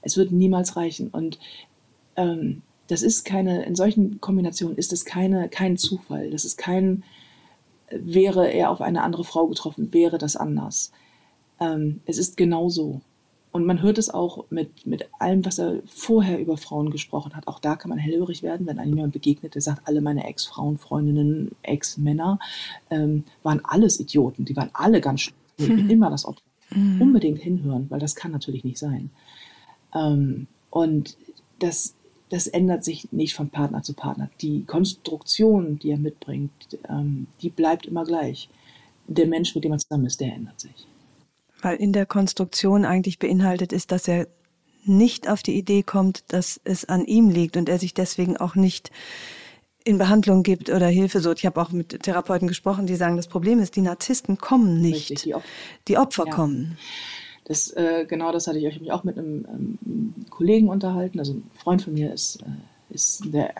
[0.00, 1.08] Es wird niemals reichen.
[1.08, 1.40] Und
[2.14, 6.30] ähm, das ist keine, in solchen Kombinationen ist es keine, kein Zufall.
[6.30, 7.02] Das ist kein,
[8.00, 10.92] wäre er auf eine andere Frau getroffen, wäre das anders.
[11.60, 13.00] Ähm, es ist genau so.
[13.52, 17.46] Und man hört es auch mit, mit allem, was er vorher über Frauen gesprochen hat.
[17.46, 20.76] Auch da kann man hellhörig werden, wenn einem jemand begegnet, der sagt, alle meine Ex-Frauen,
[20.76, 22.40] Freundinnen, Ex-Männer
[22.90, 24.44] ähm, waren alles Idioten.
[24.44, 25.34] Die waren alle ganz schlimm.
[25.58, 25.90] Mhm.
[25.90, 26.42] immer das Opfer.
[26.70, 27.00] Mhm.
[27.00, 29.10] Unbedingt hinhören, weil das kann natürlich nicht sein.
[29.94, 31.16] Ähm, und
[31.60, 31.94] das
[32.30, 34.30] das ändert sich nicht von Partner zu Partner.
[34.40, 36.50] Die Konstruktion, die er mitbringt,
[36.88, 38.48] ähm, die bleibt immer gleich.
[39.06, 40.86] Der Mensch, mit dem er zusammen ist, der ändert sich.
[41.60, 44.26] Weil in der Konstruktion eigentlich beinhaltet ist, dass er
[44.84, 48.54] nicht auf die Idee kommt, dass es an ihm liegt und er sich deswegen auch
[48.54, 48.90] nicht
[49.84, 51.38] in Behandlung gibt oder Hilfe sucht.
[51.38, 55.10] Ich habe auch mit Therapeuten gesprochen, die sagen, das Problem ist, die Narzissten kommen nicht.
[55.10, 55.42] Richtig, die, Op
[55.88, 56.32] die Opfer ja.
[56.32, 56.78] kommen.
[57.44, 61.18] Das, äh, genau das hatte ich euch auch mit einem ähm, Kollegen unterhalten.
[61.18, 63.52] Also ein Freund von mir ist, äh, ist der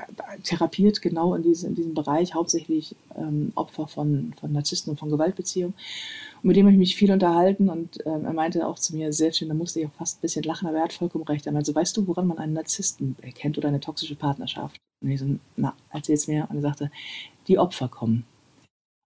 [0.42, 5.10] therapiert genau in, diese, in diesem Bereich, hauptsächlich ähm, Opfer von, von Narzissten und von
[5.10, 5.74] Gewaltbeziehungen.
[6.42, 9.12] Und mit dem habe ich mich viel unterhalten und ähm, er meinte auch zu mir
[9.12, 11.46] sehr schön, da musste ich auch fast ein bisschen lachen, aber er hat vollkommen recht.
[11.46, 14.76] Er meinte weißt du, woran man einen Narzissten erkennt oder eine toxische Partnerschaft?
[15.02, 16.46] Und ich so, na, erzähl's mir.
[16.48, 16.90] Und er sagte,
[17.48, 18.24] die Opfer kommen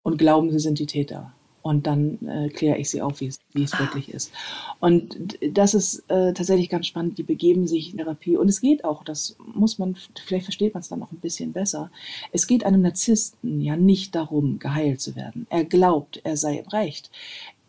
[0.04, 3.38] und glauben, sie sind die Täter und dann äh, kläre ich sie auf, wie es,
[3.78, 4.32] wirklich ist.
[4.80, 5.16] Und
[5.52, 7.18] das ist äh, tatsächlich ganz spannend.
[7.18, 10.80] Die begeben sich in Therapie und es geht auch, das muss man, vielleicht versteht man
[10.80, 11.90] es dann auch ein bisschen besser.
[12.32, 15.46] Es geht einem Narzissten ja nicht darum, geheilt zu werden.
[15.50, 17.10] Er glaubt, er sei im Recht.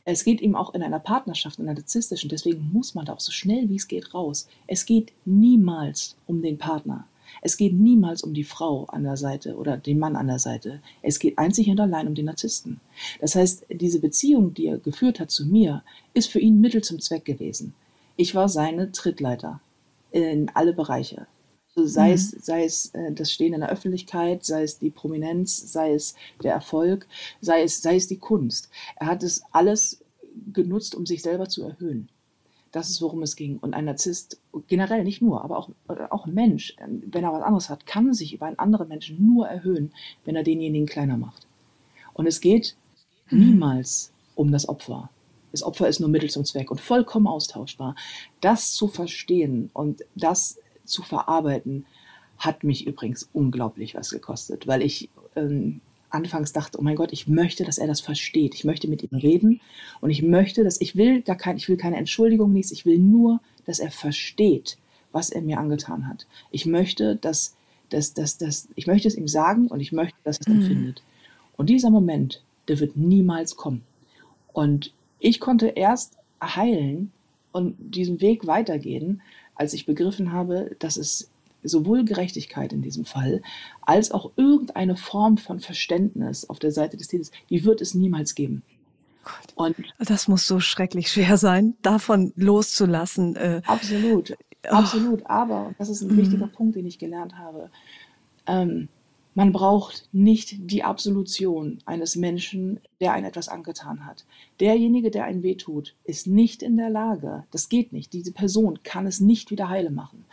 [0.06, 3.20] Es geht ihm auch in einer Partnerschaft, in einer narzisstischen, deswegen muss man da auch
[3.20, 4.48] so schnell wie es geht raus.
[4.66, 7.06] Es geht niemals um den Partner.
[7.42, 10.82] Es geht niemals um die Frau an der Seite oder den Mann an der Seite.
[11.02, 12.80] Es geht einzig und allein um den Narzissten.
[13.20, 17.00] Das heißt, diese Beziehung, die er geführt hat zu mir, ist für ihn Mittel zum
[17.00, 17.74] Zweck gewesen.
[18.16, 19.62] Ich war seine Trittleiter
[20.12, 21.28] in alle Bereiche.
[21.76, 22.14] Also sei, mhm.
[22.14, 26.16] es, sei es äh, das Stehen in der Öffentlichkeit, sei es die Prominenz, sei es
[26.44, 27.08] der Erfolg,
[27.42, 28.70] sei es, sei es die Kunst.
[28.98, 30.04] Er hat es alles
[30.52, 32.10] genutzt, um sich selber zu erhöhen.
[32.72, 33.58] Das ist, worum es ging.
[33.58, 35.70] Und ein Narzisst, generell nicht nur, aber auch,
[36.10, 39.48] auch ein Mensch, wenn er was anderes hat, kann sich über einen anderen Menschen nur
[39.48, 39.92] erhöhen,
[40.26, 41.48] wenn er denjenigen kleiner macht.
[42.14, 42.76] Und es geht
[43.32, 45.10] niemals um das Opfer.
[45.52, 47.96] Das Opfer ist nur Mittel zum Zweck und vollkommen austauschbar.
[48.40, 51.86] Das zu verstehen und das zu verarbeiten,
[52.38, 57.28] hat mich übrigens unglaublich was gekostet, weil ich ähm, anfangs dachte, oh mein Gott, ich
[57.28, 58.56] möchte, dass er das versteht.
[58.56, 59.62] Ich möchte mit ihm reden
[60.02, 62.72] und ich möchte, dass ich will gar kein, ich will keine Entschuldigung, nichts.
[62.72, 64.78] Ich will nur, dass er versteht,
[65.12, 66.28] was er mir angetan hat.
[66.52, 67.56] Ich möchte, dass,
[67.90, 70.62] dass, dass, dass ich möchte es ihm sagen und ich möchte, dass er es mhm.
[70.62, 71.04] empfindet.
[71.58, 73.84] Und dieser Moment, der wird niemals kommen.
[74.54, 77.12] Und ich konnte erst heilen
[77.52, 79.22] und diesen Weg weitergehen,
[79.56, 81.30] als ich begriffen habe, dass es
[81.64, 83.42] sowohl Gerechtigkeit in diesem Fall
[83.82, 88.36] als auch irgendeine Form von Verständnis auf der Seite des Täters, die wird es niemals
[88.36, 88.64] geben.
[89.56, 93.36] Und das muss so schrecklich schwer sein, davon loszulassen.
[93.36, 94.36] Äh, absolut,
[94.66, 94.74] oh.
[94.74, 95.26] absolut.
[95.26, 96.18] Aber das ist ein mhm.
[96.18, 97.70] wichtiger Punkt, den ich gelernt habe.
[98.48, 98.88] Ähm,
[99.36, 104.26] man braucht nicht die Absolution eines Menschen, der einen etwas angetan hat.
[104.60, 109.08] Derjenige, der einen wehtut, ist nicht in der Lage, das geht nicht, diese Person kann
[109.08, 110.26] es nicht wieder heile machen.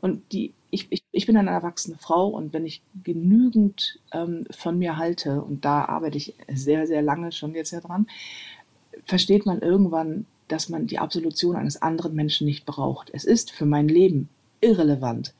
[0.00, 4.78] Und die, ich, ich, ich bin eine erwachsene Frau und wenn ich genügend ähm, von
[4.78, 8.06] mir halte, und da arbeite ich sehr, sehr lange schon jetzt ja dran,
[9.04, 13.10] versteht man irgendwann, dass man die Absolution eines anderen Menschen nicht braucht.
[13.12, 14.28] Es ist für mein Leben
[14.60, 15.34] irrelevant,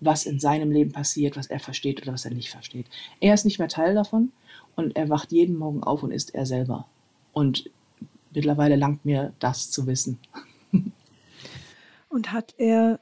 [0.00, 2.86] was in seinem Leben passiert, was er versteht oder was er nicht versteht.
[3.20, 4.32] Er ist nicht mehr Teil davon
[4.76, 6.86] und er wacht jeden Morgen auf und ist er selber.
[7.32, 7.70] Und
[8.32, 10.18] mittlerweile langt mir das zu wissen.
[12.08, 12.98] Und hat er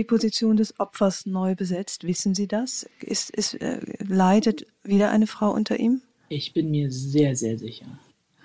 [0.00, 2.04] die Position des Opfers neu besetzt.
[2.04, 2.88] Wissen Sie das?
[3.02, 6.00] Ist, ist, äh, leidet wieder eine Frau unter ihm?
[6.30, 7.84] Ich bin mir sehr, sehr sicher.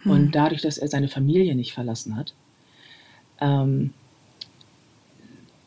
[0.01, 0.11] Hm.
[0.11, 2.33] Und dadurch, dass er seine Familie nicht verlassen hat
[3.39, 3.93] ähm,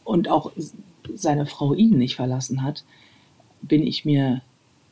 [0.04, 0.52] und auch
[1.14, 2.84] seine Frau ihn nicht verlassen hat,
[3.62, 4.42] bin ich mir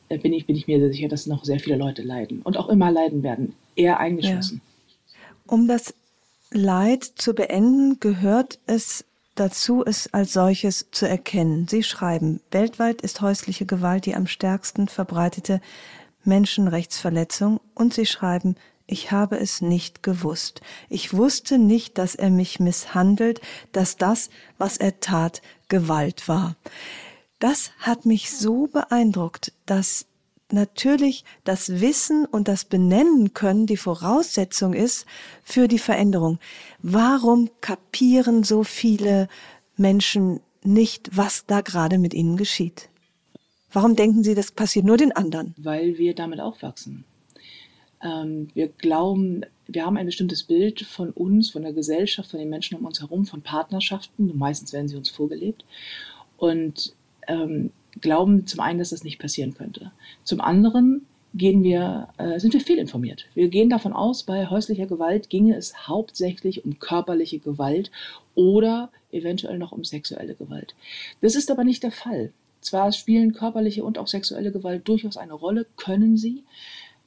[0.09, 2.57] äh, bin ich, bin ich mir sehr sicher, dass noch sehr viele Leute leiden und
[2.57, 4.61] auch immer leiden werden, er eingeschlossen.
[4.63, 5.53] Ja.
[5.53, 5.93] Um das
[6.49, 9.05] Leid zu beenden, gehört es
[9.39, 11.67] dazu, es als solches zu erkennen.
[11.67, 15.61] Sie schreiben, weltweit ist häusliche Gewalt die am stärksten verbreitete
[16.23, 20.61] Menschenrechtsverletzung und sie schreiben, ich habe es nicht gewusst.
[20.89, 23.41] Ich wusste nicht, dass er mich misshandelt,
[23.73, 26.55] dass das, was er tat, Gewalt war.
[27.39, 30.05] Das hat mich so beeindruckt, dass
[30.53, 35.05] natürlich das Wissen und das Benennen können die Voraussetzung ist
[35.43, 36.39] für die Veränderung.
[36.81, 39.27] Warum kapieren so viele
[39.75, 42.89] Menschen nicht, was da gerade mit ihnen geschieht?
[43.71, 45.53] Warum denken sie, das passiert nur den anderen?
[45.57, 47.03] Weil wir damit aufwachsen.
[48.01, 52.49] Ähm, wir glauben, wir haben ein bestimmtes Bild von uns, von der Gesellschaft, von den
[52.49, 54.37] Menschen um uns herum, von Partnerschaften.
[54.37, 55.65] Meistens werden sie uns vorgelebt.
[56.37, 56.93] Und
[57.27, 57.71] ähm,
[58.01, 59.91] glauben zum einen, dass das nicht passieren könnte.
[60.23, 63.25] Zum anderen gehen wir, äh, sind wir fehlinformiert.
[63.33, 67.91] Wir gehen davon aus, bei häuslicher Gewalt ginge es hauptsächlich um körperliche Gewalt
[68.35, 70.75] oder eventuell noch um sexuelle Gewalt.
[71.21, 72.31] Das ist aber nicht der Fall.
[72.61, 76.43] Zwar spielen körperliche und auch sexuelle Gewalt durchaus eine Rolle, können sie,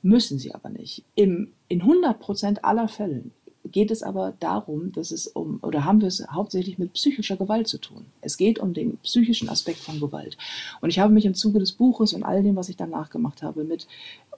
[0.02, 1.02] müssen sie aber nicht.
[1.14, 3.32] Im, in 100 Prozent aller Fällen
[3.64, 7.68] geht es aber darum, dass es um, oder haben wir es hauptsächlich mit psychischer Gewalt
[7.68, 8.06] zu tun.
[8.20, 10.36] Es geht um den psychischen Aspekt von Gewalt.
[10.80, 13.42] Und ich habe mich im Zuge des Buches und all dem, was ich danach gemacht
[13.42, 13.86] habe, mit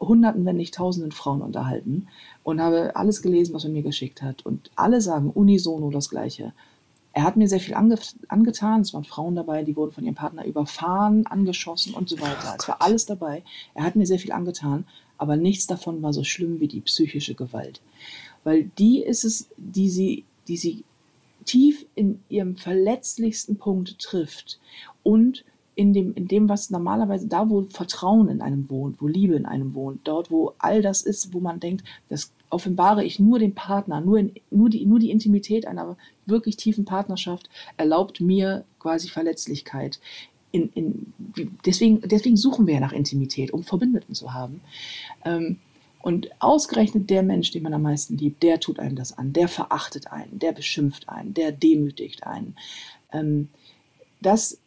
[0.00, 2.08] Hunderten, wenn nicht Tausenden Frauen unterhalten
[2.42, 4.44] und habe alles gelesen, was er mir geschickt hat.
[4.44, 6.52] Und alle sagen unisono das Gleiche.
[7.14, 7.98] Er hat mir sehr viel ange
[8.28, 8.80] angetan.
[8.80, 12.56] Es waren Frauen dabei, die wurden von ihrem Partner überfahren, angeschossen und so weiter.
[12.58, 13.42] Es war alles dabei.
[13.74, 14.84] Er hat mir sehr viel angetan,
[15.18, 17.80] aber nichts davon war so schlimm wie die psychische Gewalt
[18.44, 20.84] weil die ist es, die sie, die sie
[21.44, 24.58] tief in ihrem verletzlichsten Punkt trifft
[25.02, 29.34] und in dem, in dem, was normalerweise da, wo Vertrauen in einem wohnt, wo Liebe
[29.34, 33.38] in einem wohnt, dort, wo all das ist, wo man denkt, das offenbare ich nur
[33.38, 38.64] dem Partner, nur, in, nur, die, nur die Intimität einer wirklich tiefen Partnerschaft erlaubt mir
[38.78, 39.98] quasi Verletzlichkeit.
[40.50, 41.12] In, in,
[41.64, 44.60] deswegen, deswegen suchen wir ja nach Intimität, um Verbündeten zu haben.
[45.24, 45.58] Ähm,
[46.02, 49.48] und ausgerechnet der Mensch, den man am meisten liebt, der tut einem das an, der
[49.48, 52.56] verachtet einen, der beschimpft einen, der demütigt einen.
[53.12, 53.48] Ähm,
[54.20, 54.58] das,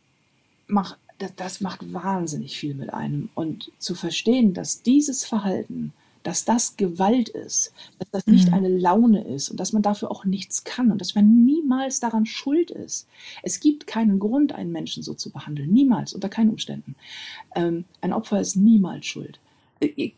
[0.67, 3.29] macht, das, das macht wahnsinnig viel mit einem.
[3.35, 8.53] Und zu verstehen, dass dieses Verhalten, dass das Gewalt ist, dass das nicht mhm.
[8.55, 12.25] eine Laune ist und dass man dafür auch nichts kann und dass man niemals daran
[12.25, 13.07] schuld ist.
[13.43, 15.71] Es gibt keinen Grund, einen Menschen so zu behandeln.
[15.71, 16.95] Niemals, unter keinen Umständen.
[17.55, 19.39] Ähm, ein Opfer ist niemals schuld.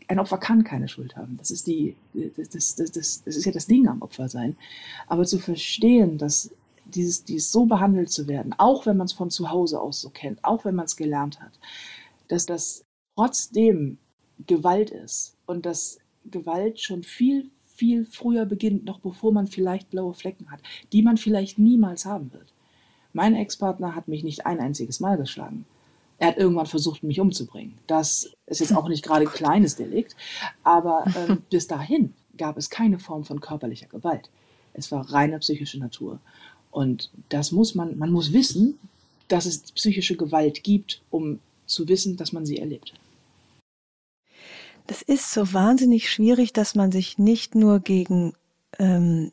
[0.08, 1.38] Ein Opfer kann keine Schuld haben.
[1.38, 4.56] Das ist, die, das, das, das, das ist ja das Ding am Opfer sein.
[5.08, 6.52] Aber zu verstehen, dass
[6.86, 10.10] dieses, dieses so behandelt zu werden, auch wenn man es von zu Hause aus so
[10.10, 11.60] kennt, auch wenn man es gelernt hat,
[12.28, 12.86] dass das
[13.16, 13.98] trotzdem
[14.46, 20.14] Gewalt ist und dass Gewalt schon viel, viel früher beginnt, noch bevor man vielleicht blaue
[20.14, 20.60] Flecken hat,
[20.94, 22.54] die man vielleicht niemals haben wird.
[23.14, 25.66] Mein Ex-Partner hat mich nicht ein einziges Mal geschlagen.
[26.20, 27.78] Er hat irgendwann versucht, mich umzubringen.
[27.86, 30.16] Das ist jetzt auch nicht gerade ein kleines Delikt,
[30.64, 34.30] aber ähm, bis dahin gab es keine Form von körperlicher Gewalt.
[34.74, 36.20] Es war reine psychische Natur.
[36.72, 38.80] Und das muss man, man muss wissen,
[39.28, 42.94] dass es psychische Gewalt gibt, um zu wissen, dass man sie erlebt.
[44.88, 48.34] Das ist so wahnsinnig schwierig, dass man sich nicht nur gegen
[48.80, 49.32] ähm,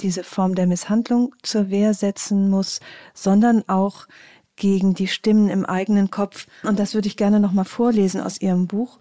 [0.00, 2.80] diese Form der Misshandlung zur Wehr setzen muss,
[3.14, 4.06] sondern auch
[4.56, 6.46] gegen die Stimmen im eigenen Kopf.
[6.62, 8.98] Und das würde ich gerne nochmal vorlesen aus Ihrem Buch.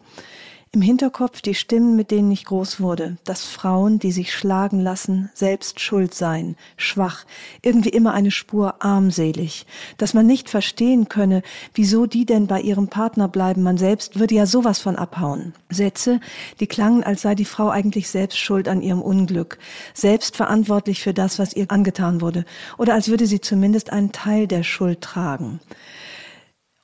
[0.73, 5.29] Im Hinterkopf die Stimmen, mit denen ich groß wurde, dass Frauen, die sich schlagen lassen,
[5.33, 7.25] selbst schuld seien, schwach,
[7.61, 9.65] irgendwie immer eine Spur armselig,
[9.97, 11.41] dass man nicht verstehen könne,
[11.73, 15.53] wieso die denn bei ihrem Partner bleiben, man selbst würde ja sowas von abhauen.
[15.69, 16.21] Sätze,
[16.61, 19.57] die klangen, als sei die Frau eigentlich selbst schuld an ihrem Unglück,
[19.93, 22.45] selbst verantwortlich für das, was ihr angetan wurde,
[22.77, 25.59] oder als würde sie zumindest einen Teil der Schuld tragen.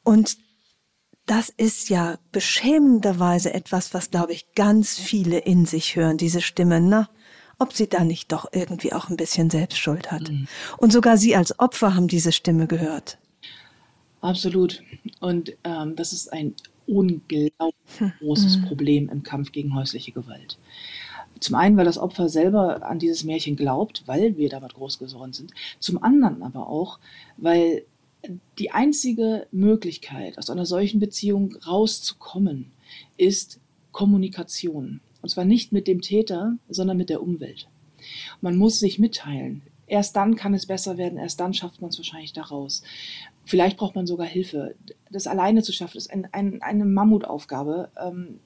[0.03, 0.35] Und
[1.28, 6.82] das ist ja beschämenderweise etwas, was, glaube ich, ganz viele in sich hören, diese Stimme,
[6.82, 7.09] na,
[7.59, 10.30] ob sie da nicht doch irgendwie auch ein bisschen Selbstschuld hat.
[10.30, 10.47] Mhm.
[10.78, 13.17] Und sogar Sie als Opfer haben diese Stimme gehört.
[14.21, 14.82] Absolut.
[15.19, 16.55] Und ähm, das ist ein
[16.88, 18.13] unglaublich hm.
[18.19, 18.65] großes mhm.
[18.65, 20.57] Problem im Kampf gegen häusliche Gewalt.
[21.39, 25.34] Zum einen, weil das Opfer selber an dieses Märchen glaubt, weil wir damit groß geworden
[25.34, 25.51] sind.
[25.80, 26.99] Zum anderen aber auch,
[27.36, 27.84] weil
[28.59, 32.71] die einzige Möglichkeit, aus einer solchen Beziehung rauszukommen,
[33.17, 33.59] ist
[33.91, 35.01] Kommunikation.
[35.21, 37.67] Und zwar nicht mit dem Täter, sondern mit der Umwelt.
[38.41, 39.63] Man muss sich mitteilen.
[39.88, 42.84] Erst dann kann es besser werden, erst dann schafft man es wahrscheinlich daraus.
[43.45, 44.75] Vielleicht braucht man sogar Hilfe.
[45.09, 47.89] Das alleine zu schaffen, ist ein, ein, eine Mammutaufgabe.
[47.97, 48.39] Ähm,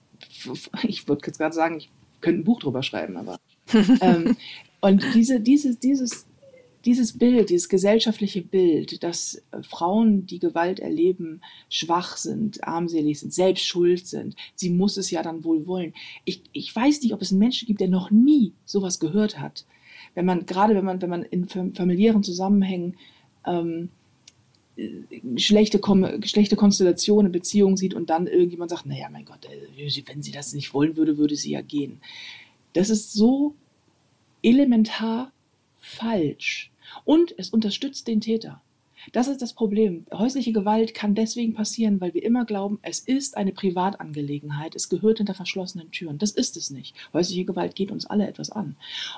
[0.84, 1.90] ich würde jetzt gerade sagen, ich
[2.22, 3.40] könnte ein Buch drüber schreiben, aber.
[4.02, 4.38] ähm,
[4.82, 6.28] und diese, dieses, dieses,
[6.86, 13.34] dieses Bild, dieses gesellschaftliche Bild, dass äh, Frauen, die Gewalt erleben, schwach sind, armselig sind,
[13.34, 15.94] selbst schuld sind, sie muss es ja dann wohl wollen.
[16.26, 19.66] Ich, ich weiß nicht, ob es einen Menschen gibt, der noch nie sowas gehört hat.
[20.16, 22.98] Wenn man, gerade wenn man, wenn man in familiären Zusammenhängen
[23.46, 23.90] ähm,
[24.76, 24.90] äh,
[25.38, 25.80] schlechte,
[26.24, 30.54] schlechte Konstellationen, Beziehungen sieht und dann irgendjemand sagt, naja, mein Gott, äh, wenn sie das
[30.54, 32.02] nicht wollen würde, würde sie ja gehen.
[32.74, 33.54] Das ist so
[34.42, 35.32] elementar
[35.78, 36.71] falsch.
[37.06, 38.62] Und es unterstützt den Täter.
[39.12, 40.06] Das ist das Problem.
[40.14, 45.18] Häusliche Gewalt kann deswegen passieren, weil wir immer glauben, es ist eine Privatangelegenheit, es gehört
[45.18, 46.18] hinter verschlossenen Türen.
[46.18, 46.96] Das ist es nicht.
[47.14, 48.76] Häusliche Gewalt geht uns alle etwas an.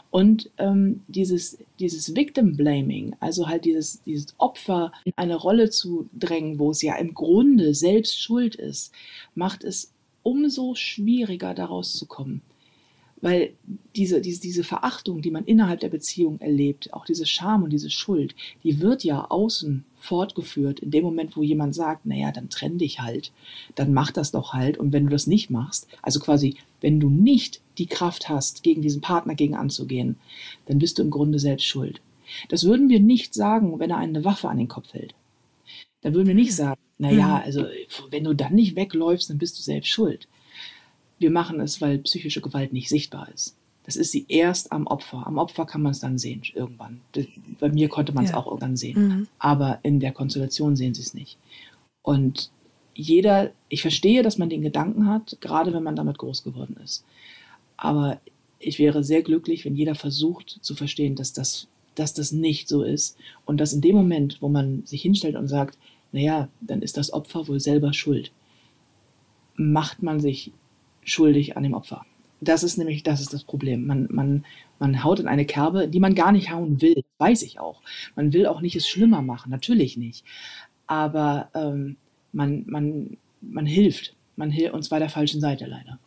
[0.10, 6.10] Und ähm, dieses, dieses Victim Blaming, also halt dieses, dieses Opfer in eine Rolle zu
[6.14, 8.94] drängen, wo es ja im Grunde selbst schuld ist,
[9.36, 9.92] macht es
[10.24, 12.42] umso schwieriger, daraus zu kommen.
[13.24, 13.54] Weil
[13.96, 17.90] diese, diese, diese Verachtung, die man innerhalb der Beziehung erlebt, auch diese Scham und diese
[17.90, 22.78] Schuld, die wird ja außen fortgeführt in dem Moment, wo jemand sagt, naja, dann trenn
[22.78, 23.32] dich halt,
[23.76, 24.78] dann mach das doch halt.
[24.78, 28.82] Und wenn du das nicht machst, also quasi, wenn du nicht die Kraft hast, gegen
[28.82, 30.18] diesen Partner gegen anzugehen,
[30.66, 32.02] dann bist du im Grunde selbst schuld.
[32.50, 35.16] Das würden wir nicht sagen, wenn er eine Waffe an den Kopf hält.
[36.02, 37.46] Da würden wir nicht sagen, naja, hm.
[37.46, 37.66] also
[38.12, 40.28] wenn du dann nicht wegläufst, dann bist du selbst schuld.
[41.24, 43.56] Wir machen es, weil psychische Gewalt nicht sichtbar ist.
[43.86, 45.26] Das ist sie erst am Opfer.
[45.26, 47.00] Am Opfer kann man es dann sehen, irgendwann.
[47.62, 48.38] Bei mir konnte man es ja.
[48.38, 49.08] auch irgendwann sehen.
[49.08, 49.28] Mhm.
[49.40, 51.38] Aber in der Konstellation sehen sie es nicht.
[52.02, 52.52] Und
[52.94, 57.06] jeder, ich verstehe, dass man den Gedanken hat, gerade wenn man damit groß geworden ist.
[57.78, 58.20] Aber
[58.60, 62.84] ich wäre sehr glücklich, wenn jeder versucht zu verstehen, dass das, dass das nicht so
[62.84, 63.16] ist.
[63.46, 65.78] Und dass in dem Moment, wo man sich hinstellt und sagt,
[66.12, 68.34] naja, dann ist das Opfer wohl selber schuld,
[69.56, 70.52] macht man sich
[71.06, 72.06] schuldig an dem Opfer.
[72.42, 73.86] Das ist nämlich, das ist das Problem.
[73.86, 74.46] Man, man,
[74.80, 77.82] man haut in eine Kerbe, die man gar nicht hauen will, weiß ich auch.
[78.16, 80.26] Man will auch nicht es schlimmer machen, natürlich nicht.
[80.88, 81.96] Aber ähm,
[82.32, 84.16] man, man, man hilft.
[84.36, 86.00] Man hilft uns bei der falschen Seite leider.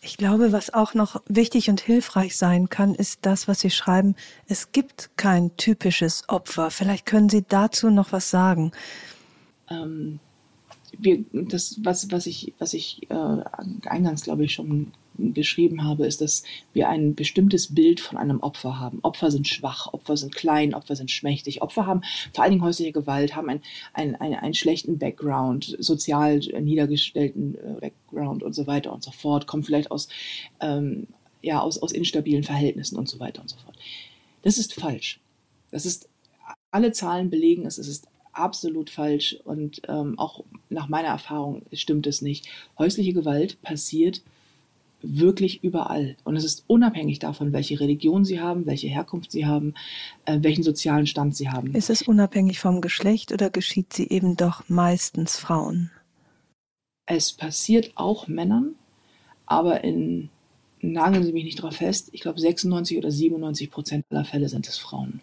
[0.00, 4.16] Ich glaube, was auch noch wichtig und hilfreich sein kann, ist das, was Sie schreiben.
[4.46, 6.70] Es gibt kein typisches Opfer.
[6.70, 8.72] Vielleicht können Sie dazu noch was sagen.
[9.70, 10.20] Ähm,
[10.98, 16.20] wir, das, was, was ich, was ich äh, eingangs, glaube ich, schon beschrieben habe, ist,
[16.20, 16.42] dass
[16.72, 18.98] wir ein bestimmtes Bild von einem Opfer haben.
[19.02, 21.62] Opfer sind schwach, Opfer sind klein, Opfer sind schmächtig.
[21.62, 26.38] Opfer haben vor allen Dingen häusliche Gewalt, haben einen, einen, einen, einen schlechten Background, sozial
[26.38, 30.08] niedergestellten äh, Background und so weiter und so fort, kommen vielleicht aus,
[30.60, 31.06] ähm,
[31.42, 33.76] ja, aus, aus instabilen Verhältnissen und so weiter und so fort.
[34.42, 35.20] Das ist falsch.
[35.70, 36.08] Das ist,
[36.70, 38.06] alle Zahlen belegen es, es ist
[38.36, 42.48] absolut falsch und ähm, auch nach meiner Erfahrung stimmt es nicht.
[42.78, 44.22] Häusliche Gewalt passiert
[45.02, 49.74] wirklich überall und es ist unabhängig davon, welche Religion sie haben, welche Herkunft sie haben,
[50.24, 51.74] äh, welchen sozialen Stand sie haben.
[51.74, 55.90] Ist es unabhängig vom Geschlecht oder geschieht sie eben doch meistens Frauen?
[57.06, 58.76] Es passiert auch Männern,
[59.44, 60.30] aber in
[60.80, 64.68] nageln Sie mich nicht drauf fest, ich glaube 96 oder 97 Prozent aller Fälle sind
[64.68, 65.20] es Frauen.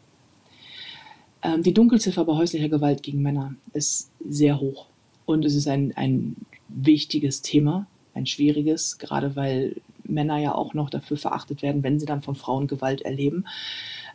[1.43, 4.85] Ähm, die Dunkelziffer bei häuslicher Gewalt gegen Männer ist sehr hoch.
[5.25, 6.35] Und es ist ein, ein
[6.67, 12.05] wichtiges Thema, ein schwieriges, gerade weil Männer ja auch noch dafür verachtet werden, wenn sie
[12.05, 13.45] dann von Frauen Gewalt erleben.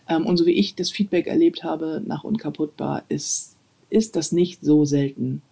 [0.08, 3.56] Ähm, und so wie ich das Feedback erlebt habe nach Unkaputtbar, ist,
[3.90, 5.42] ist das nicht so selten,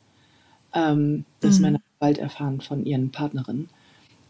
[0.73, 1.63] ähm, dass mhm.
[1.63, 3.69] Männer Gewalt erfahren von ihren Partnerinnen.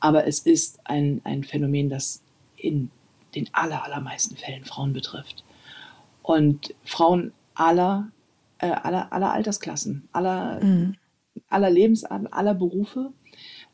[0.00, 2.20] Aber es ist ein, ein Phänomen, das
[2.56, 2.90] in
[3.34, 5.43] den aller, allermeisten Fällen Frauen betrifft.
[6.24, 8.10] Und Frauen aller,
[8.58, 10.94] äh, aller, aller Altersklassen, aller, mhm.
[11.50, 13.12] aller Lebensarten, aller Berufe.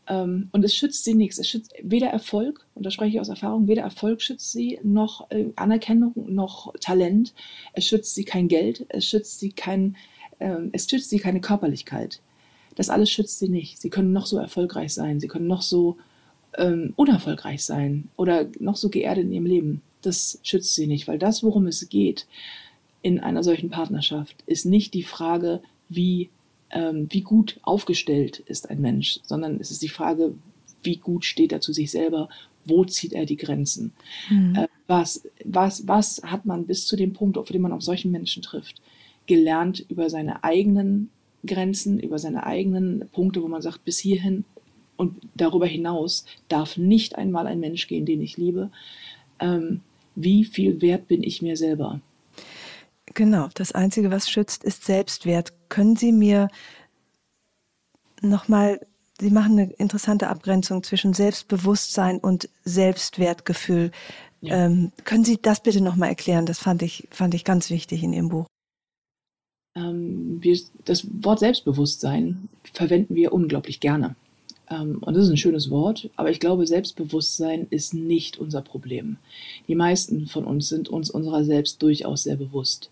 [0.08, 1.38] Ähm, und es schützt sie nichts.
[1.38, 5.30] Es schützt weder Erfolg, und da spreche ich aus Erfahrung, weder Erfolg schützt sie, noch
[5.30, 7.34] äh, Anerkennung, noch Talent.
[7.72, 9.96] Es schützt sie kein Geld, es schützt sie kein,
[10.40, 12.20] äh, es schützt sie keine Körperlichkeit.
[12.74, 13.80] Das alles schützt sie nicht.
[13.80, 15.98] Sie können noch so erfolgreich sein, sie können noch so
[16.58, 21.18] ähm, unerfolgreich sein oder noch so geerdet in ihrem Leben das schützt sie nicht, weil
[21.18, 22.26] das, worum es geht
[23.02, 26.30] in einer solchen Partnerschaft, ist nicht die Frage, wie,
[26.70, 30.34] ähm, wie gut aufgestellt ist ein Mensch, sondern es ist die Frage,
[30.82, 32.28] wie gut steht er zu sich selber,
[32.64, 33.92] wo zieht er die Grenzen,
[34.28, 34.54] mhm.
[34.54, 38.10] äh, was, was, was hat man bis zu dem Punkt, auf den man auf solchen
[38.10, 38.82] Menschen trifft,
[39.26, 41.10] gelernt über seine eigenen
[41.46, 44.44] Grenzen, über seine eigenen Punkte, wo man sagt, bis hierhin
[44.96, 48.70] und darüber hinaus darf nicht einmal ein Mensch gehen, den ich liebe.
[49.38, 49.80] Ähm,
[50.14, 52.00] wie viel wert bin ich mir selber?
[53.14, 55.52] Genau, das Einzige, was schützt, ist Selbstwert.
[55.68, 56.48] Können Sie mir
[58.20, 58.80] nochmal,
[59.20, 63.90] Sie machen eine interessante Abgrenzung zwischen Selbstbewusstsein und Selbstwertgefühl.
[64.40, 64.66] Ja.
[64.66, 66.46] Ähm, können Sie das bitte nochmal erklären?
[66.46, 68.46] Das fand ich, fand ich ganz wichtig in Ihrem Buch.
[69.74, 74.16] Ähm, wir, das Wort Selbstbewusstsein verwenden wir unglaublich gerne.
[74.70, 79.18] Ähm, und das ist ein schönes Wort, aber ich glaube, Selbstbewusstsein ist nicht unser Problem.
[79.68, 82.90] Die meisten von uns sind uns unserer selbst durchaus sehr bewusst.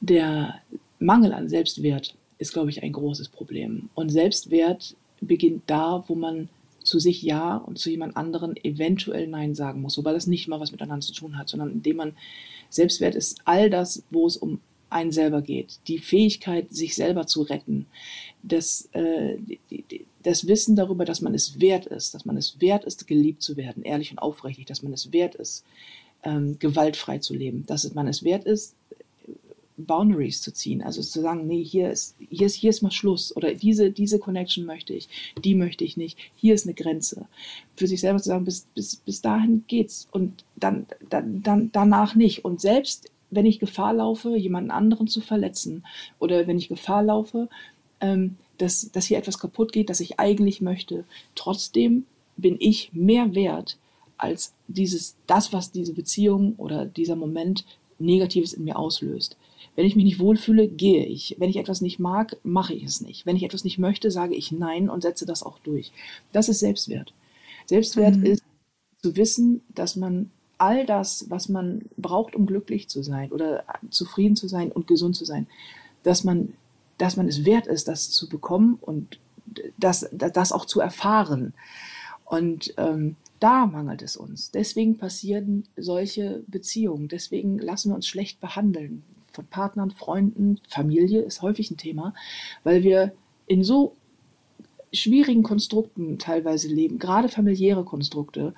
[0.00, 0.54] Der
[0.98, 3.90] Mangel an Selbstwert ist, glaube ich, ein großes Problem.
[3.94, 6.48] Und Selbstwert beginnt da, wo man
[6.82, 10.60] zu sich Ja und zu jemand anderen eventuell Nein sagen muss, wobei das nicht mal
[10.60, 12.12] was miteinander zu tun hat, sondern indem man
[12.70, 15.80] Selbstwert ist all das, wo es um einen selber geht.
[15.86, 17.86] Die Fähigkeit, sich selber zu retten,
[18.42, 19.36] das, äh,
[19.70, 23.42] die, das Wissen darüber, dass man es wert ist, dass man es wert ist, geliebt
[23.42, 25.64] zu werden, ehrlich und aufrichtig, dass man es wert ist,
[26.22, 28.74] ähm, gewaltfrei zu leben, dass man es wert ist,
[29.78, 33.34] Boundaries zu ziehen, also zu sagen, nee, hier ist, hier ist, hier ist mal Schluss
[33.34, 35.08] oder diese, diese Connection möchte ich,
[35.42, 37.26] die möchte ich nicht, hier ist eine Grenze.
[37.76, 42.16] Für sich selber zu sagen, bis, bis, bis dahin geht's und dann, dann, dann danach
[42.16, 42.44] nicht.
[42.44, 45.84] Und selbst wenn ich Gefahr laufe, jemanden anderen zu verletzen
[46.18, 47.48] oder wenn ich Gefahr laufe,
[48.00, 51.04] ähm, dass, dass hier etwas kaputt geht, das ich eigentlich möchte.
[51.34, 52.04] Trotzdem
[52.36, 53.78] bin ich mehr wert
[54.16, 57.64] als dieses, das, was diese Beziehung oder dieser Moment
[57.98, 59.36] Negatives in mir auslöst.
[59.74, 61.36] Wenn ich mich nicht wohlfühle, gehe ich.
[61.38, 63.26] Wenn ich etwas nicht mag, mache ich es nicht.
[63.26, 65.92] Wenn ich etwas nicht möchte, sage ich Nein und setze das auch durch.
[66.32, 67.12] Das ist Selbstwert.
[67.66, 68.24] Selbstwert mhm.
[68.24, 68.42] ist
[69.02, 74.36] zu wissen, dass man all das, was man braucht, um glücklich zu sein oder zufrieden
[74.36, 75.46] zu sein und gesund zu sein,
[76.02, 76.54] dass man
[76.98, 79.18] dass man es wert ist, das zu bekommen und
[79.78, 81.54] das, das auch zu erfahren.
[82.24, 84.50] Und ähm, da mangelt es uns.
[84.50, 87.08] Deswegen passieren solche Beziehungen.
[87.08, 89.02] Deswegen lassen wir uns schlecht behandeln.
[89.32, 92.14] Von Partnern, Freunden, Familie ist häufig ein Thema,
[92.64, 93.12] weil wir
[93.46, 93.94] in so
[94.92, 98.54] schwierigen Konstrukten teilweise leben, gerade familiäre Konstrukte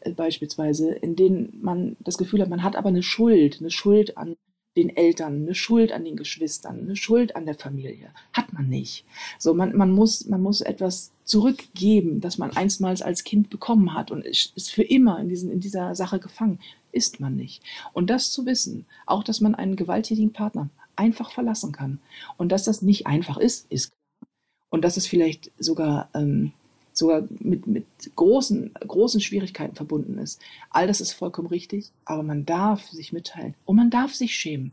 [0.00, 4.16] äh, beispielsweise, in denen man das Gefühl hat, man hat aber eine Schuld, eine Schuld
[4.16, 4.36] an
[4.76, 8.10] den Eltern, eine Schuld an den Geschwistern, eine Schuld an der Familie.
[8.32, 9.04] Hat man nicht.
[9.38, 14.10] So, man, man, muss, man muss etwas zurückgeben, das man einstmals als Kind bekommen hat
[14.10, 16.60] und ist für immer in, diesen, in dieser Sache gefangen.
[16.92, 17.62] Ist man nicht.
[17.92, 22.00] Und das zu wissen, auch dass man einen gewalttätigen Partner einfach verlassen kann
[22.36, 24.28] und dass das nicht einfach ist, ist klar.
[24.72, 26.52] Und dass es vielleicht sogar ähm,
[27.00, 30.40] sogar mit, mit großen, großen Schwierigkeiten verbunden ist.
[30.70, 34.72] All das ist vollkommen richtig, aber man darf sich mitteilen und man darf sich schämen.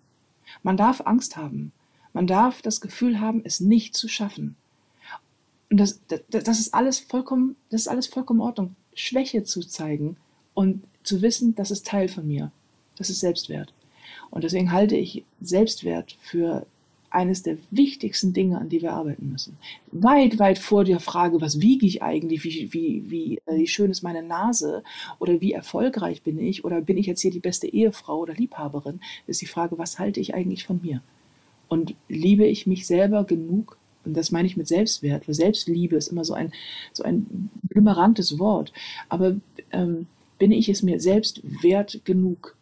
[0.61, 1.71] Man darf Angst haben.
[2.13, 4.55] Man darf das Gefühl haben, es nicht zu schaffen.
[5.69, 8.75] Und das, das, das ist alles vollkommen, das ist alles vollkommen in Ordnung.
[8.93, 10.17] Schwäche zu zeigen
[10.53, 12.51] und zu wissen, das ist Teil von mir.
[12.97, 13.73] Das ist Selbstwert.
[14.30, 16.65] Und deswegen halte ich Selbstwert für
[17.09, 19.57] eines der wichtigsten Dinge, an die wir arbeiten müssen.
[19.91, 24.03] Weit, weit vor der Frage, was wiege ich eigentlich, wie, wie, äh, wie schön ist
[24.03, 24.83] meine Nase
[25.19, 28.99] oder wie erfolgreich bin ich oder bin ich jetzt hier die beste Ehefrau oder Liebhaberin,
[29.25, 31.01] ist die Frage, was halte ich eigentlich von mir?
[31.69, 33.77] Und liebe ich mich selber genug?
[34.05, 36.53] Und das meine ich mit Selbstwert, weil Selbstliebe ist immer so ein,
[36.93, 38.71] so ein blümerantes Wort.
[39.09, 39.35] Aber
[39.71, 40.07] ähm,
[40.39, 42.55] bin ich es mir selbst wert genug,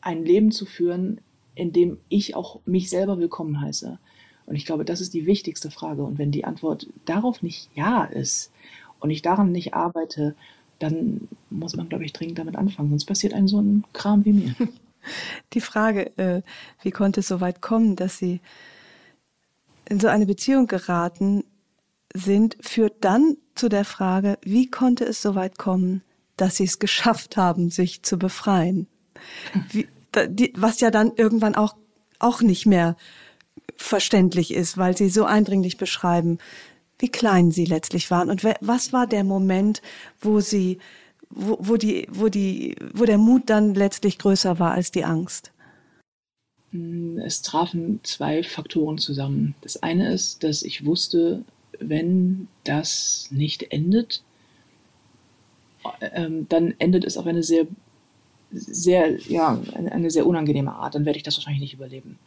[0.00, 1.20] ein Leben zu führen,
[1.58, 3.98] in dem ich auch mich selber willkommen heiße?
[4.46, 6.04] Und ich glaube, das ist die wichtigste Frage.
[6.04, 8.52] Und wenn die Antwort darauf nicht ja ist
[9.00, 10.36] und ich daran nicht arbeite,
[10.78, 12.90] dann muss man, glaube ich, dringend damit anfangen.
[12.90, 14.54] Sonst passiert einem so ein Kram wie mir.
[15.52, 16.42] Die Frage, äh,
[16.82, 18.40] wie konnte es so weit kommen, dass Sie
[19.88, 21.44] in so eine Beziehung geraten
[22.14, 26.02] sind, führt dann zu der Frage, wie konnte es so weit kommen,
[26.36, 28.86] dass Sie es geschafft haben, sich zu befreien?
[29.70, 29.88] Wie,
[30.54, 31.76] was ja dann irgendwann auch,
[32.18, 32.96] auch nicht mehr
[33.76, 36.38] verständlich ist, weil Sie so eindringlich beschreiben,
[36.98, 38.30] wie klein Sie letztlich waren.
[38.30, 39.82] Und was war der Moment,
[40.20, 40.78] wo Sie
[41.30, 45.52] wo, wo, die, wo, die, wo der Mut dann letztlich größer war als die Angst?
[47.16, 49.54] Es trafen zwei Faktoren zusammen.
[49.62, 51.44] Das eine ist, dass ich wusste,
[51.78, 54.22] wenn das nicht endet,
[56.00, 57.66] ähm, dann endet es auf eine sehr,
[58.50, 60.94] sehr, ja, eine, sehr unangenehme Art.
[60.94, 62.18] Dann werde ich das wahrscheinlich nicht überleben.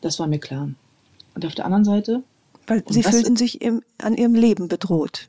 [0.00, 0.70] Das war mir klar.
[1.34, 2.22] Und auf der anderen Seite.
[2.66, 5.28] Weil Sie fühlten sich im, an Ihrem Leben bedroht.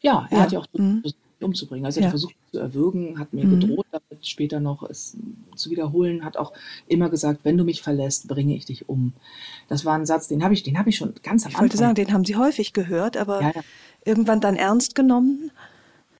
[0.00, 0.42] Ja, er ja.
[0.42, 1.02] hat ja auch mhm
[1.42, 1.86] umzubringen.
[1.86, 2.06] Also er ja.
[2.06, 3.60] hat versucht zu erwürgen, hat mir mhm.
[3.60, 5.16] gedroht, damit später noch es
[5.56, 6.52] zu wiederholen, hat auch
[6.86, 9.12] immer gesagt, wenn du mich verlässt, bringe ich dich um.
[9.68, 11.66] Das war ein Satz, den habe ich, den habe ich schon ganz am ich Anfang.
[11.66, 13.52] Ich wollte sagen, den haben Sie häufig gehört, aber ja.
[14.04, 15.50] irgendwann dann ernst genommen.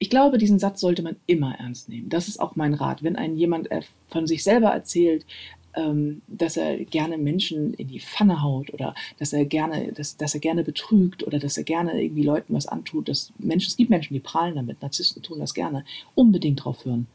[0.02, 2.08] Ich glaube, diesen Satz sollte man immer ernst nehmen.
[2.08, 3.02] Das ist auch mein Rat.
[3.02, 3.68] Wenn ein jemand
[4.08, 5.26] von sich selber erzählt,
[5.74, 10.32] ähm, dass er gerne Menschen in die Pfanne haut oder dass er gerne, dass, dass
[10.32, 13.10] er gerne betrügt oder dass er gerne irgendwie Leuten was antut.
[13.10, 15.84] Dass Menschen, es gibt Menschen, die prahlen damit, Narzissten tun das gerne.
[16.14, 17.06] Unbedingt drauf hören.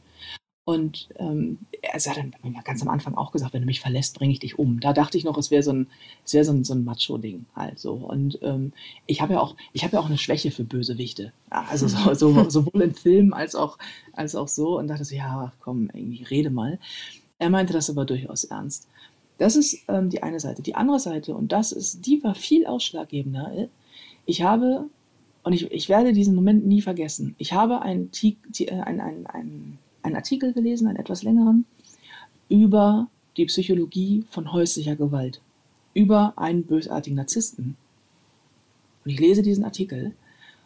[0.66, 4.34] Und ähm, er hat dann ganz am Anfang auch gesagt, wenn du mich verlässt, bringe
[4.34, 4.80] ich dich um.
[4.80, 5.88] Da dachte ich noch, es wäre so ein,
[6.26, 7.94] es wäre so ein, so ein Macho-Ding halt so.
[7.94, 8.74] Und ähm,
[9.06, 11.32] ich habe ja auch, ich habe ja auch eine Schwäche für Bösewichte.
[11.52, 13.78] Also so, so, sowohl in Filmen als auch,
[14.14, 14.80] als auch so.
[14.80, 16.80] Und dachte so, ja, komm, irgendwie rede mal.
[17.38, 18.88] Er meinte das aber durchaus ernst.
[19.38, 20.64] Das ist ähm, die eine Seite.
[20.64, 23.70] Die andere Seite, und das ist, die war viel ausschlaggebender.
[24.26, 24.90] Ich habe,
[25.44, 29.78] und ich, ich werde diesen Moment nie vergessen, ich habe einen, äh, ein, ein, ein,
[30.06, 31.66] einen Artikel gelesen, einen etwas längeren,
[32.48, 35.42] über die Psychologie von häuslicher Gewalt,
[35.94, 37.76] über einen bösartigen Narzissten.
[39.04, 40.14] Und ich lese diesen Artikel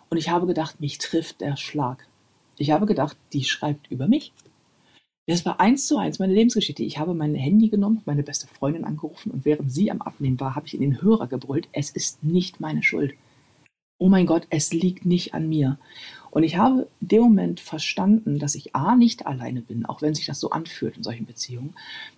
[0.09, 2.05] und ich habe gedacht, mich trifft der Schlag.
[2.57, 4.31] Ich habe gedacht, die schreibt über mich.
[5.27, 6.83] Das war eins zu eins meine Lebensgeschichte.
[6.83, 10.55] Ich habe mein Handy genommen, meine beste Freundin angerufen und während sie am Abnehmen war,
[10.55, 13.13] habe ich in den Hörer gebrüllt, es ist nicht meine Schuld.
[13.99, 15.77] Oh mein Gott, es liegt nicht an mir.
[16.31, 20.15] Und ich habe in dem Moment verstanden, dass ich A nicht alleine bin, auch wenn
[20.15, 21.73] sich das so anfühlt in solchen Beziehungen,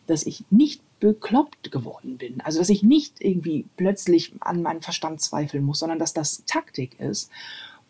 [0.07, 2.41] dass ich nicht bekloppt geworden bin.
[2.41, 6.99] Also dass ich nicht irgendwie plötzlich an meinem Verstand zweifeln muss, sondern dass das Taktik
[6.99, 7.30] ist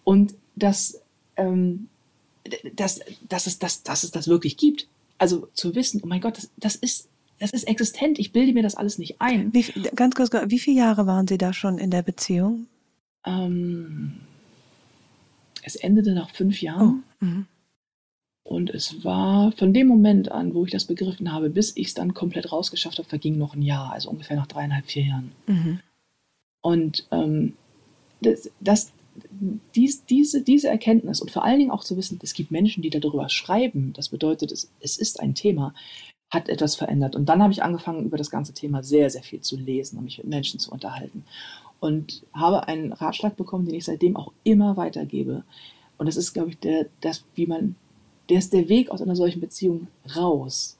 [0.03, 1.01] und dass,
[1.37, 1.87] ähm,
[2.75, 4.87] dass, dass, es, dass, dass es das wirklich gibt
[5.21, 7.07] also zu wissen, oh mein Gott, das, das ist
[7.39, 8.19] das ist existent.
[8.19, 9.51] Ich bilde mir das alles nicht ein.
[9.51, 9.63] Wie,
[9.95, 12.67] ganz kurz, wie viele Jahre waren Sie da schon in der Beziehung?
[13.25, 14.13] Ähm,
[15.63, 17.03] es endete nach fünf Jahren.
[17.21, 17.45] Oh, mhm.
[18.43, 21.93] und es war von dem Moment an, wo ich das begriffen habe, bis ich es
[21.93, 25.31] dann komplett rausgeschafft habe, verging noch ein Jahr, also ungefähr nach dreieinhalb, vier Jahren.
[25.47, 25.79] Mhm.
[26.61, 27.53] Und ähm,
[28.21, 28.91] das, das,
[29.75, 32.89] dies, diese, diese Erkenntnis und vor allen Dingen auch zu wissen, es gibt Menschen, die
[32.89, 35.73] darüber schreiben, das bedeutet, es, es ist ein Thema,
[36.29, 37.15] hat etwas verändert.
[37.15, 40.05] Und dann habe ich angefangen, über das ganze Thema sehr, sehr viel zu lesen und
[40.05, 41.25] mich mit Menschen zu unterhalten.
[41.81, 45.43] Und habe einen Ratschlag bekommen, den ich seitdem auch immer weitergebe.
[45.97, 47.75] Und das ist, glaube ich, der, das, wie man,
[48.29, 50.77] der ist der Weg aus einer solchen Beziehung raus,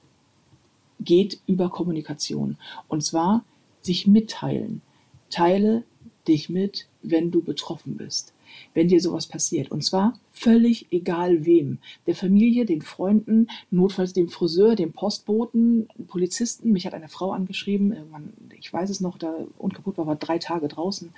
[1.00, 2.58] geht über Kommunikation.
[2.88, 3.44] Und zwar
[3.82, 4.82] sich mitteilen.
[5.30, 5.84] Teile
[6.28, 8.34] dich mit, wenn du betroffen bist,
[8.74, 9.72] wenn dir sowas passiert.
[9.72, 11.80] Und zwar völlig egal wem.
[12.08, 16.72] Der Familie, den Freunden, notfalls dem Friseur, dem Postboten, Polizisten.
[16.72, 20.38] Mich hat eine Frau angeschrieben, irgendwann, ich weiß es noch, da unkaputt war, war drei
[20.38, 21.12] Tage draußen,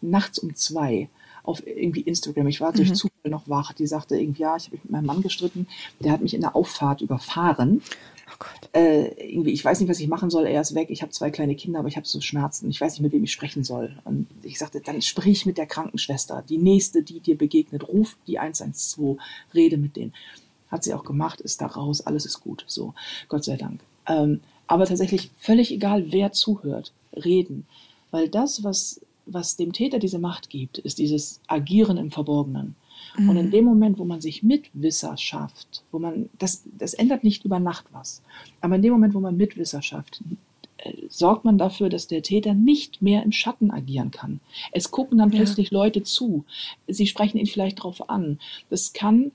[0.00, 1.08] nachts um zwei
[1.46, 2.48] auf irgendwie Instagram.
[2.48, 2.94] Ich war durch mhm.
[2.94, 3.72] Zufall noch wach.
[3.72, 5.66] Die sagte irgendwie, ja, ich habe mich mit meinem Mann gestritten.
[6.00, 7.82] Der hat mich in der Auffahrt überfahren.
[8.38, 10.46] Oh äh, irgendwie, ich weiß nicht, was ich machen soll.
[10.46, 10.90] Er ist weg.
[10.90, 12.68] Ich habe zwei kleine Kinder, aber ich habe so Schmerzen.
[12.70, 13.96] Ich weiß nicht, mit wem ich sprechen soll.
[14.04, 16.44] Und ich sagte, dann sprich mit der Krankenschwester.
[16.48, 19.18] Die nächste, die dir begegnet, ruf die 112,
[19.54, 20.12] rede mit denen.
[20.68, 22.64] Hat sie auch gemacht, ist da raus, alles ist gut.
[22.66, 22.94] So,
[23.28, 23.80] Gott sei Dank.
[24.06, 27.66] Ähm, aber tatsächlich völlig egal, wer zuhört, reden.
[28.10, 32.74] Weil das, was, was dem Täter diese Macht gibt, ist dieses Agieren im Verborgenen.
[33.16, 33.28] Mhm.
[33.28, 33.50] Und in mhm.
[33.50, 37.86] dem Moment, wo man sich Mitwisser schafft, wo man, das, das ändert nicht über Nacht
[37.92, 38.22] was,
[38.60, 40.22] aber in dem Moment, wo man Mitwisser schafft,
[40.78, 44.40] äh, sorgt man dafür, dass der Täter nicht mehr im Schatten agieren kann.
[44.72, 45.36] Es gucken dann ja.
[45.36, 46.44] plötzlich Leute zu.
[46.86, 48.38] Sie sprechen ihn vielleicht darauf an.
[48.70, 49.32] Das kann,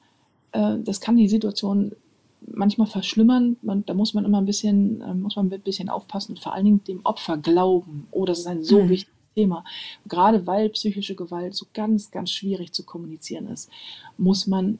[0.52, 1.94] äh, das kann die Situation
[2.42, 3.58] manchmal verschlimmern.
[3.62, 6.54] Man, da muss man immer ein bisschen, äh, muss man ein bisschen aufpassen und vor
[6.54, 8.08] allen Dingen dem Opfer glauben.
[8.12, 8.90] Oh, das ist ein so mhm.
[8.90, 9.64] wichtiges Thema.
[10.08, 13.70] Gerade weil psychische Gewalt so ganz, ganz schwierig zu kommunizieren ist,
[14.18, 14.80] muss man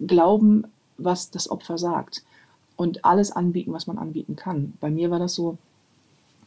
[0.00, 0.64] glauben,
[0.96, 2.22] was das Opfer sagt
[2.76, 4.74] und alles anbieten, was man anbieten kann.
[4.80, 5.58] Bei mir war das so,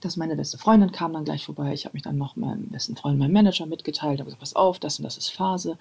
[0.02, 1.74] dass meine beste Freundin kam dann gleich vorbei.
[1.74, 4.80] Ich habe mich dann noch meinem besten Freund, meinem Manager mitgeteilt, habe gesagt, pass auf,
[4.80, 5.78] das und das ist Phase.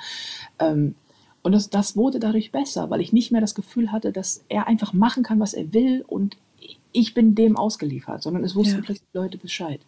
[0.59, 0.95] Ähm,
[1.43, 4.67] und das, das wurde dadurch besser, weil ich nicht mehr das Gefühl hatte, dass er
[4.67, 6.37] einfach machen kann, was er will und
[6.93, 8.83] ich bin dem ausgeliefert, sondern es wussten ja.
[8.83, 9.81] plötzlich Leute Bescheid.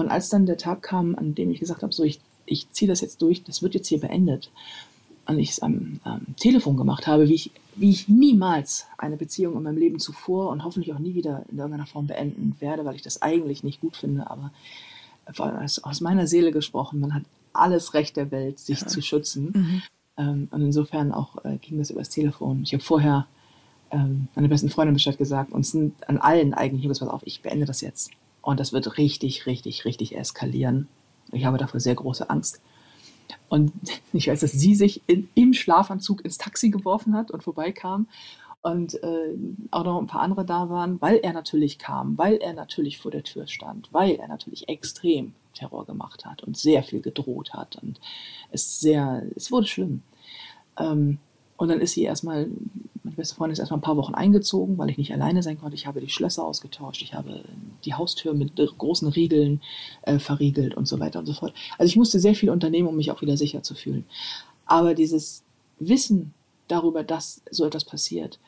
[0.00, 2.88] Und als dann der Tag kam, an dem ich gesagt habe, so ich, ich ziehe
[2.88, 4.50] das jetzt durch, das wird jetzt hier beendet,
[5.26, 9.56] und ich es am, am, Telefon gemacht habe, wie ich, wie ich niemals eine Beziehung
[9.56, 12.96] in meinem Leben zuvor und hoffentlich auch nie wieder in irgendeiner Form beenden werde, weil
[12.96, 14.50] ich das eigentlich nicht gut finde, aber
[15.38, 17.22] aus meiner Seele gesprochen, man hat
[17.52, 18.86] alles Recht der Welt, sich ja.
[18.86, 19.52] zu schützen.
[19.54, 19.82] Mhm.
[20.16, 22.62] Ähm, und insofern auch äh, ging das übers Telefon.
[22.64, 23.26] Ich habe vorher
[23.90, 27.66] ähm, meiner besten Freundin Bescheid gesagt und sind an allen eigentlich gesagt, auf, ich beende
[27.66, 28.10] das jetzt.
[28.42, 30.88] Und das wird richtig, richtig, richtig eskalieren.
[31.32, 32.60] Ich habe dafür sehr große Angst.
[33.48, 33.72] Und
[34.12, 38.06] ich weiß, dass sie sich in, im Schlafanzug ins Taxi geworfen hat und vorbeikam
[38.62, 39.34] und äh,
[39.70, 43.10] auch noch ein paar andere da waren, weil er natürlich kam, weil er natürlich vor
[43.10, 47.76] der Tür stand, weil er natürlich extrem Terror gemacht hat und sehr viel gedroht hat
[47.76, 48.00] und
[48.50, 50.02] es sehr, es wurde schlimm.
[50.78, 51.18] Ähm,
[51.60, 52.48] und dann ist sie erstmal,
[53.02, 55.74] meine beste Freundin ist erstmal ein paar Wochen eingezogen, weil ich nicht alleine sein konnte.
[55.74, 57.44] Ich habe die Schlösser ausgetauscht, ich habe
[57.84, 59.60] die Haustür mit großen Riegeln
[60.00, 61.52] äh, verriegelt und so weiter und so fort.
[61.76, 64.06] Also ich musste sehr viel unternehmen, um mich auch wieder sicher zu fühlen.
[64.64, 65.42] Aber dieses
[65.78, 66.32] Wissen
[66.66, 68.38] darüber, dass so etwas passiert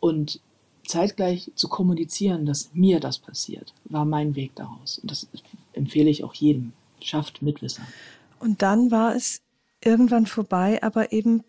[0.00, 0.40] und
[0.84, 4.98] zeitgleich zu kommunizieren, dass mir das passiert, war mein Weg daraus.
[4.98, 5.28] Und das
[5.74, 6.72] empfehle ich auch jedem.
[7.00, 7.82] Schafft Mitwisser.
[8.40, 9.42] Und dann war es
[9.80, 11.44] irgendwann vorbei, aber eben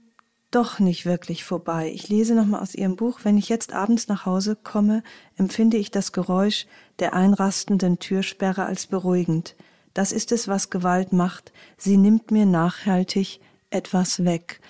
[0.52, 1.92] doch nicht wirklich vorbei.
[1.94, 5.04] Ich lese nochmal aus Ihrem Buch, wenn ich jetzt abends nach Hause komme,
[5.38, 6.66] empfinde ich das Geräusch
[7.00, 9.56] der einrastenden Türsperre als beruhigend.
[9.94, 11.52] Das ist es, was Gewalt macht.
[11.78, 13.40] Sie nimmt mir nachhaltig
[13.70, 14.62] etwas weg.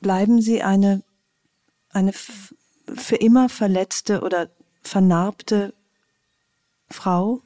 [0.00, 1.02] Bleiben Sie eine,
[1.90, 4.50] eine für immer verletzte oder
[4.82, 5.74] vernarbte
[6.88, 7.42] Frau?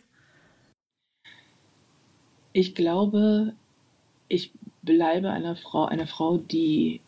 [2.53, 3.55] Ich glaube,
[4.29, 4.53] ich
[4.91, 7.01] bleibe eine Frau, eine Frau, die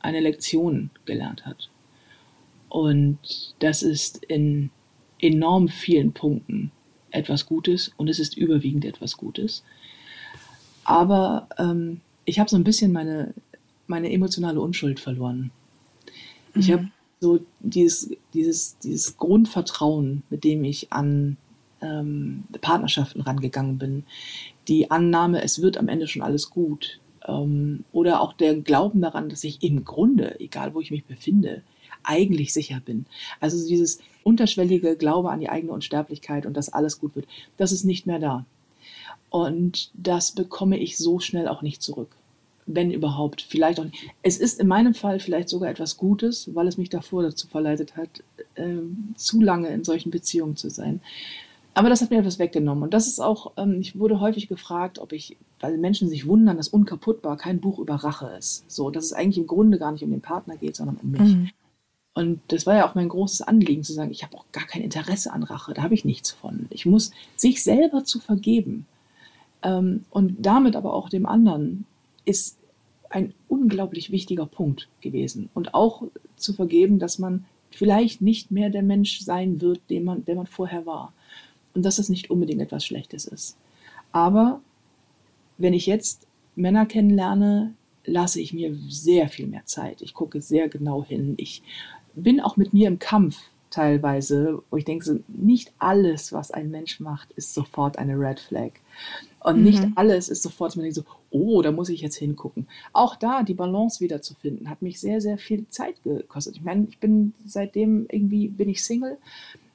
[0.00, 1.68] eine Lektion gelernt hat.
[2.68, 3.18] Und
[3.58, 4.70] das ist in
[5.20, 6.70] enorm vielen Punkten
[7.10, 9.62] etwas Gutes und es ist überwiegend etwas Gutes.
[10.84, 13.34] Aber ähm, ich habe so ein bisschen meine,
[13.86, 15.50] meine emotionale Unschuld verloren.
[16.54, 16.60] Mhm.
[16.60, 16.88] Ich habe
[17.20, 21.36] so dieses, dieses, dieses Grundvertrauen, mit dem ich an
[21.82, 24.04] ähm, Partnerschaften rangegangen bin,
[24.68, 27.00] die Annahme, es wird am Ende schon alles gut.
[27.26, 31.62] Ähm, oder auch der Glauben daran, dass ich im Grunde, egal wo ich mich befinde,
[32.02, 33.06] eigentlich sicher bin.
[33.40, 37.84] Also dieses unterschwellige Glaube an die eigene Unsterblichkeit und dass alles gut wird, das ist
[37.84, 38.46] nicht mehr da.
[39.30, 42.16] Und das bekomme ich so schnell auch nicht zurück.
[42.66, 43.96] Wenn überhaupt, vielleicht auch nicht.
[44.22, 47.96] Es ist in meinem Fall vielleicht sogar etwas Gutes, weil es mich davor dazu verleitet
[47.96, 48.22] hat,
[48.54, 48.76] äh,
[49.16, 51.00] zu lange in solchen Beziehungen zu sein.
[51.74, 52.82] Aber das hat mir etwas weggenommen.
[52.82, 56.56] Und das ist auch, ähm, ich wurde häufig gefragt, ob ich, weil Menschen sich wundern,
[56.56, 58.64] dass unkaputtbar kein Buch über Rache ist.
[58.70, 61.20] So, dass es eigentlich im Grunde gar nicht um den Partner geht, sondern um mich.
[61.20, 61.50] Mhm.
[62.14, 64.82] Und das war ja auch mein großes Anliegen, zu sagen, ich habe auch gar kein
[64.82, 66.66] Interesse an Rache, da habe ich nichts von.
[66.70, 68.86] Ich muss sich selber zu vergeben
[69.62, 71.86] ähm, und damit aber auch dem anderen
[72.24, 72.58] ist
[73.10, 75.50] ein unglaublich wichtiger Punkt gewesen.
[75.54, 76.02] Und auch
[76.36, 80.46] zu vergeben, dass man vielleicht nicht mehr der Mensch sein wird, den man, der man
[80.46, 81.12] vorher war
[81.74, 83.56] und dass das nicht unbedingt etwas Schlechtes ist.
[84.12, 84.60] Aber
[85.58, 90.02] wenn ich jetzt Männer kennenlerne, lasse ich mir sehr viel mehr Zeit.
[90.02, 91.34] Ich gucke sehr genau hin.
[91.36, 91.62] Ich
[92.14, 93.36] bin auch mit mir im Kampf
[93.70, 98.72] teilweise, wo ich denke, nicht alles, was ein Mensch macht, ist sofort eine Red Flag.
[99.40, 99.64] Und mhm.
[99.64, 102.66] nicht alles ist sofort, man denkt so, oh, da muss ich jetzt hingucken.
[102.92, 106.56] Auch da die Balance wiederzufinden, hat mich sehr, sehr viel Zeit gekostet.
[106.56, 109.16] Ich meine, ich bin seitdem irgendwie, bin ich Single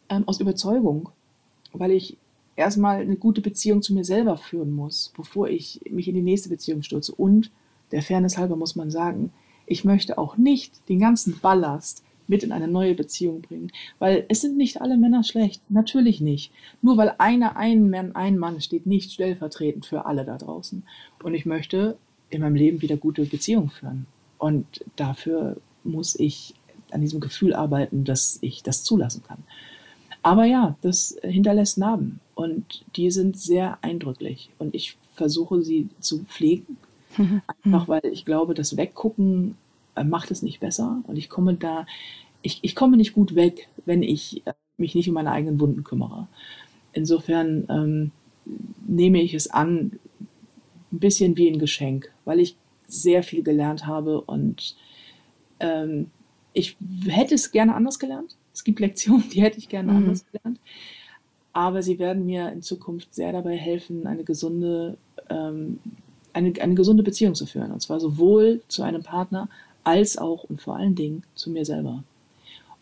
[0.10, 1.10] ähm, aus Überzeugung,
[1.80, 2.18] weil ich
[2.56, 6.50] erstmal eine gute Beziehung zu mir selber führen muss, bevor ich mich in die nächste
[6.50, 7.14] Beziehung stürze.
[7.14, 7.52] Und
[7.92, 9.32] der Fairness halber muss man sagen,
[9.66, 13.72] ich möchte auch nicht den ganzen Ballast mit in eine neue Beziehung bringen.
[14.00, 15.62] Weil es sind nicht alle Männer schlecht.
[15.70, 16.52] Natürlich nicht.
[16.82, 20.84] Nur weil einer ein Mann, ein Mann steht nicht stellvertretend für alle da draußen.
[21.22, 21.98] Und ich möchte
[22.30, 24.08] in meinem Leben wieder gute Beziehungen führen.
[24.38, 26.56] Und dafür muss ich
[26.92, 29.44] an diesem Gefühl arbeiten, dass ich das zulassen kann.
[30.26, 36.24] Aber ja, das hinterlässt Narben und die sind sehr eindrücklich und ich versuche sie zu
[36.24, 36.78] pflegen,
[37.64, 39.56] einfach weil ich glaube, das Weggucken
[39.96, 41.86] äh, macht es nicht besser und ich komme da,
[42.42, 45.84] ich, ich komme nicht gut weg, wenn ich äh, mich nicht um meine eigenen Wunden
[45.84, 46.28] kümmere.
[46.92, 48.12] Insofern ähm,
[48.88, 49.92] nehme ich es an,
[50.92, 52.56] ein bisschen wie ein Geschenk, weil ich
[52.88, 54.76] sehr viel gelernt habe und
[55.60, 56.10] ähm,
[56.54, 58.36] ich hätte es gerne anders gelernt.
[58.56, 59.98] Es gibt Lektionen, die hätte ich gerne mhm.
[59.98, 60.60] anders gelernt.
[61.52, 64.98] Aber sie werden mir in Zukunft sehr dabei helfen, eine gesunde,
[65.30, 65.80] ähm,
[66.34, 67.72] eine, eine gesunde Beziehung zu führen.
[67.72, 69.50] Und zwar sowohl zu einem Partner
[69.84, 72.04] als auch und vor allen Dingen zu mir selber.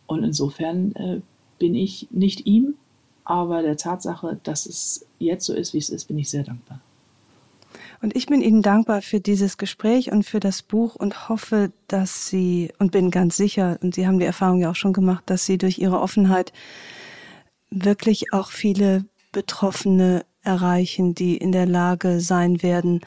[0.08, 1.22] Und insofern äh,
[1.60, 2.76] bin ich nicht ihm,
[3.26, 6.80] aber der Tatsache, dass es jetzt so ist, wie es ist, bin ich sehr dankbar.
[8.04, 12.28] Und ich bin Ihnen dankbar für dieses Gespräch und für das Buch und hoffe, dass
[12.28, 15.46] Sie, und bin ganz sicher, und Sie haben die Erfahrung ja auch schon gemacht, dass
[15.46, 16.52] Sie durch Ihre Offenheit
[17.70, 23.00] wirklich auch viele Betroffene erreichen, die in der Lage sein werden,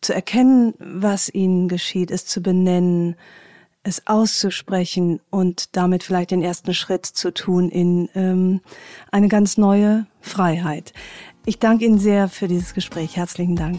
[0.00, 3.14] zu erkennen, was ihnen geschieht, es zu benennen,
[3.84, 8.60] es auszusprechen und damit vielleicht den ersten Schritt zu tun in ähm,
[9.12, 10.92] eine ganz neue Freiheit.
[11.44, 13.16] Ich danke Ihnen sehr für dieses Gespräch.
[13.16, 13.78] Herzlichen Dank.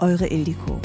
[0.00, 0.80] Eure Ildiko.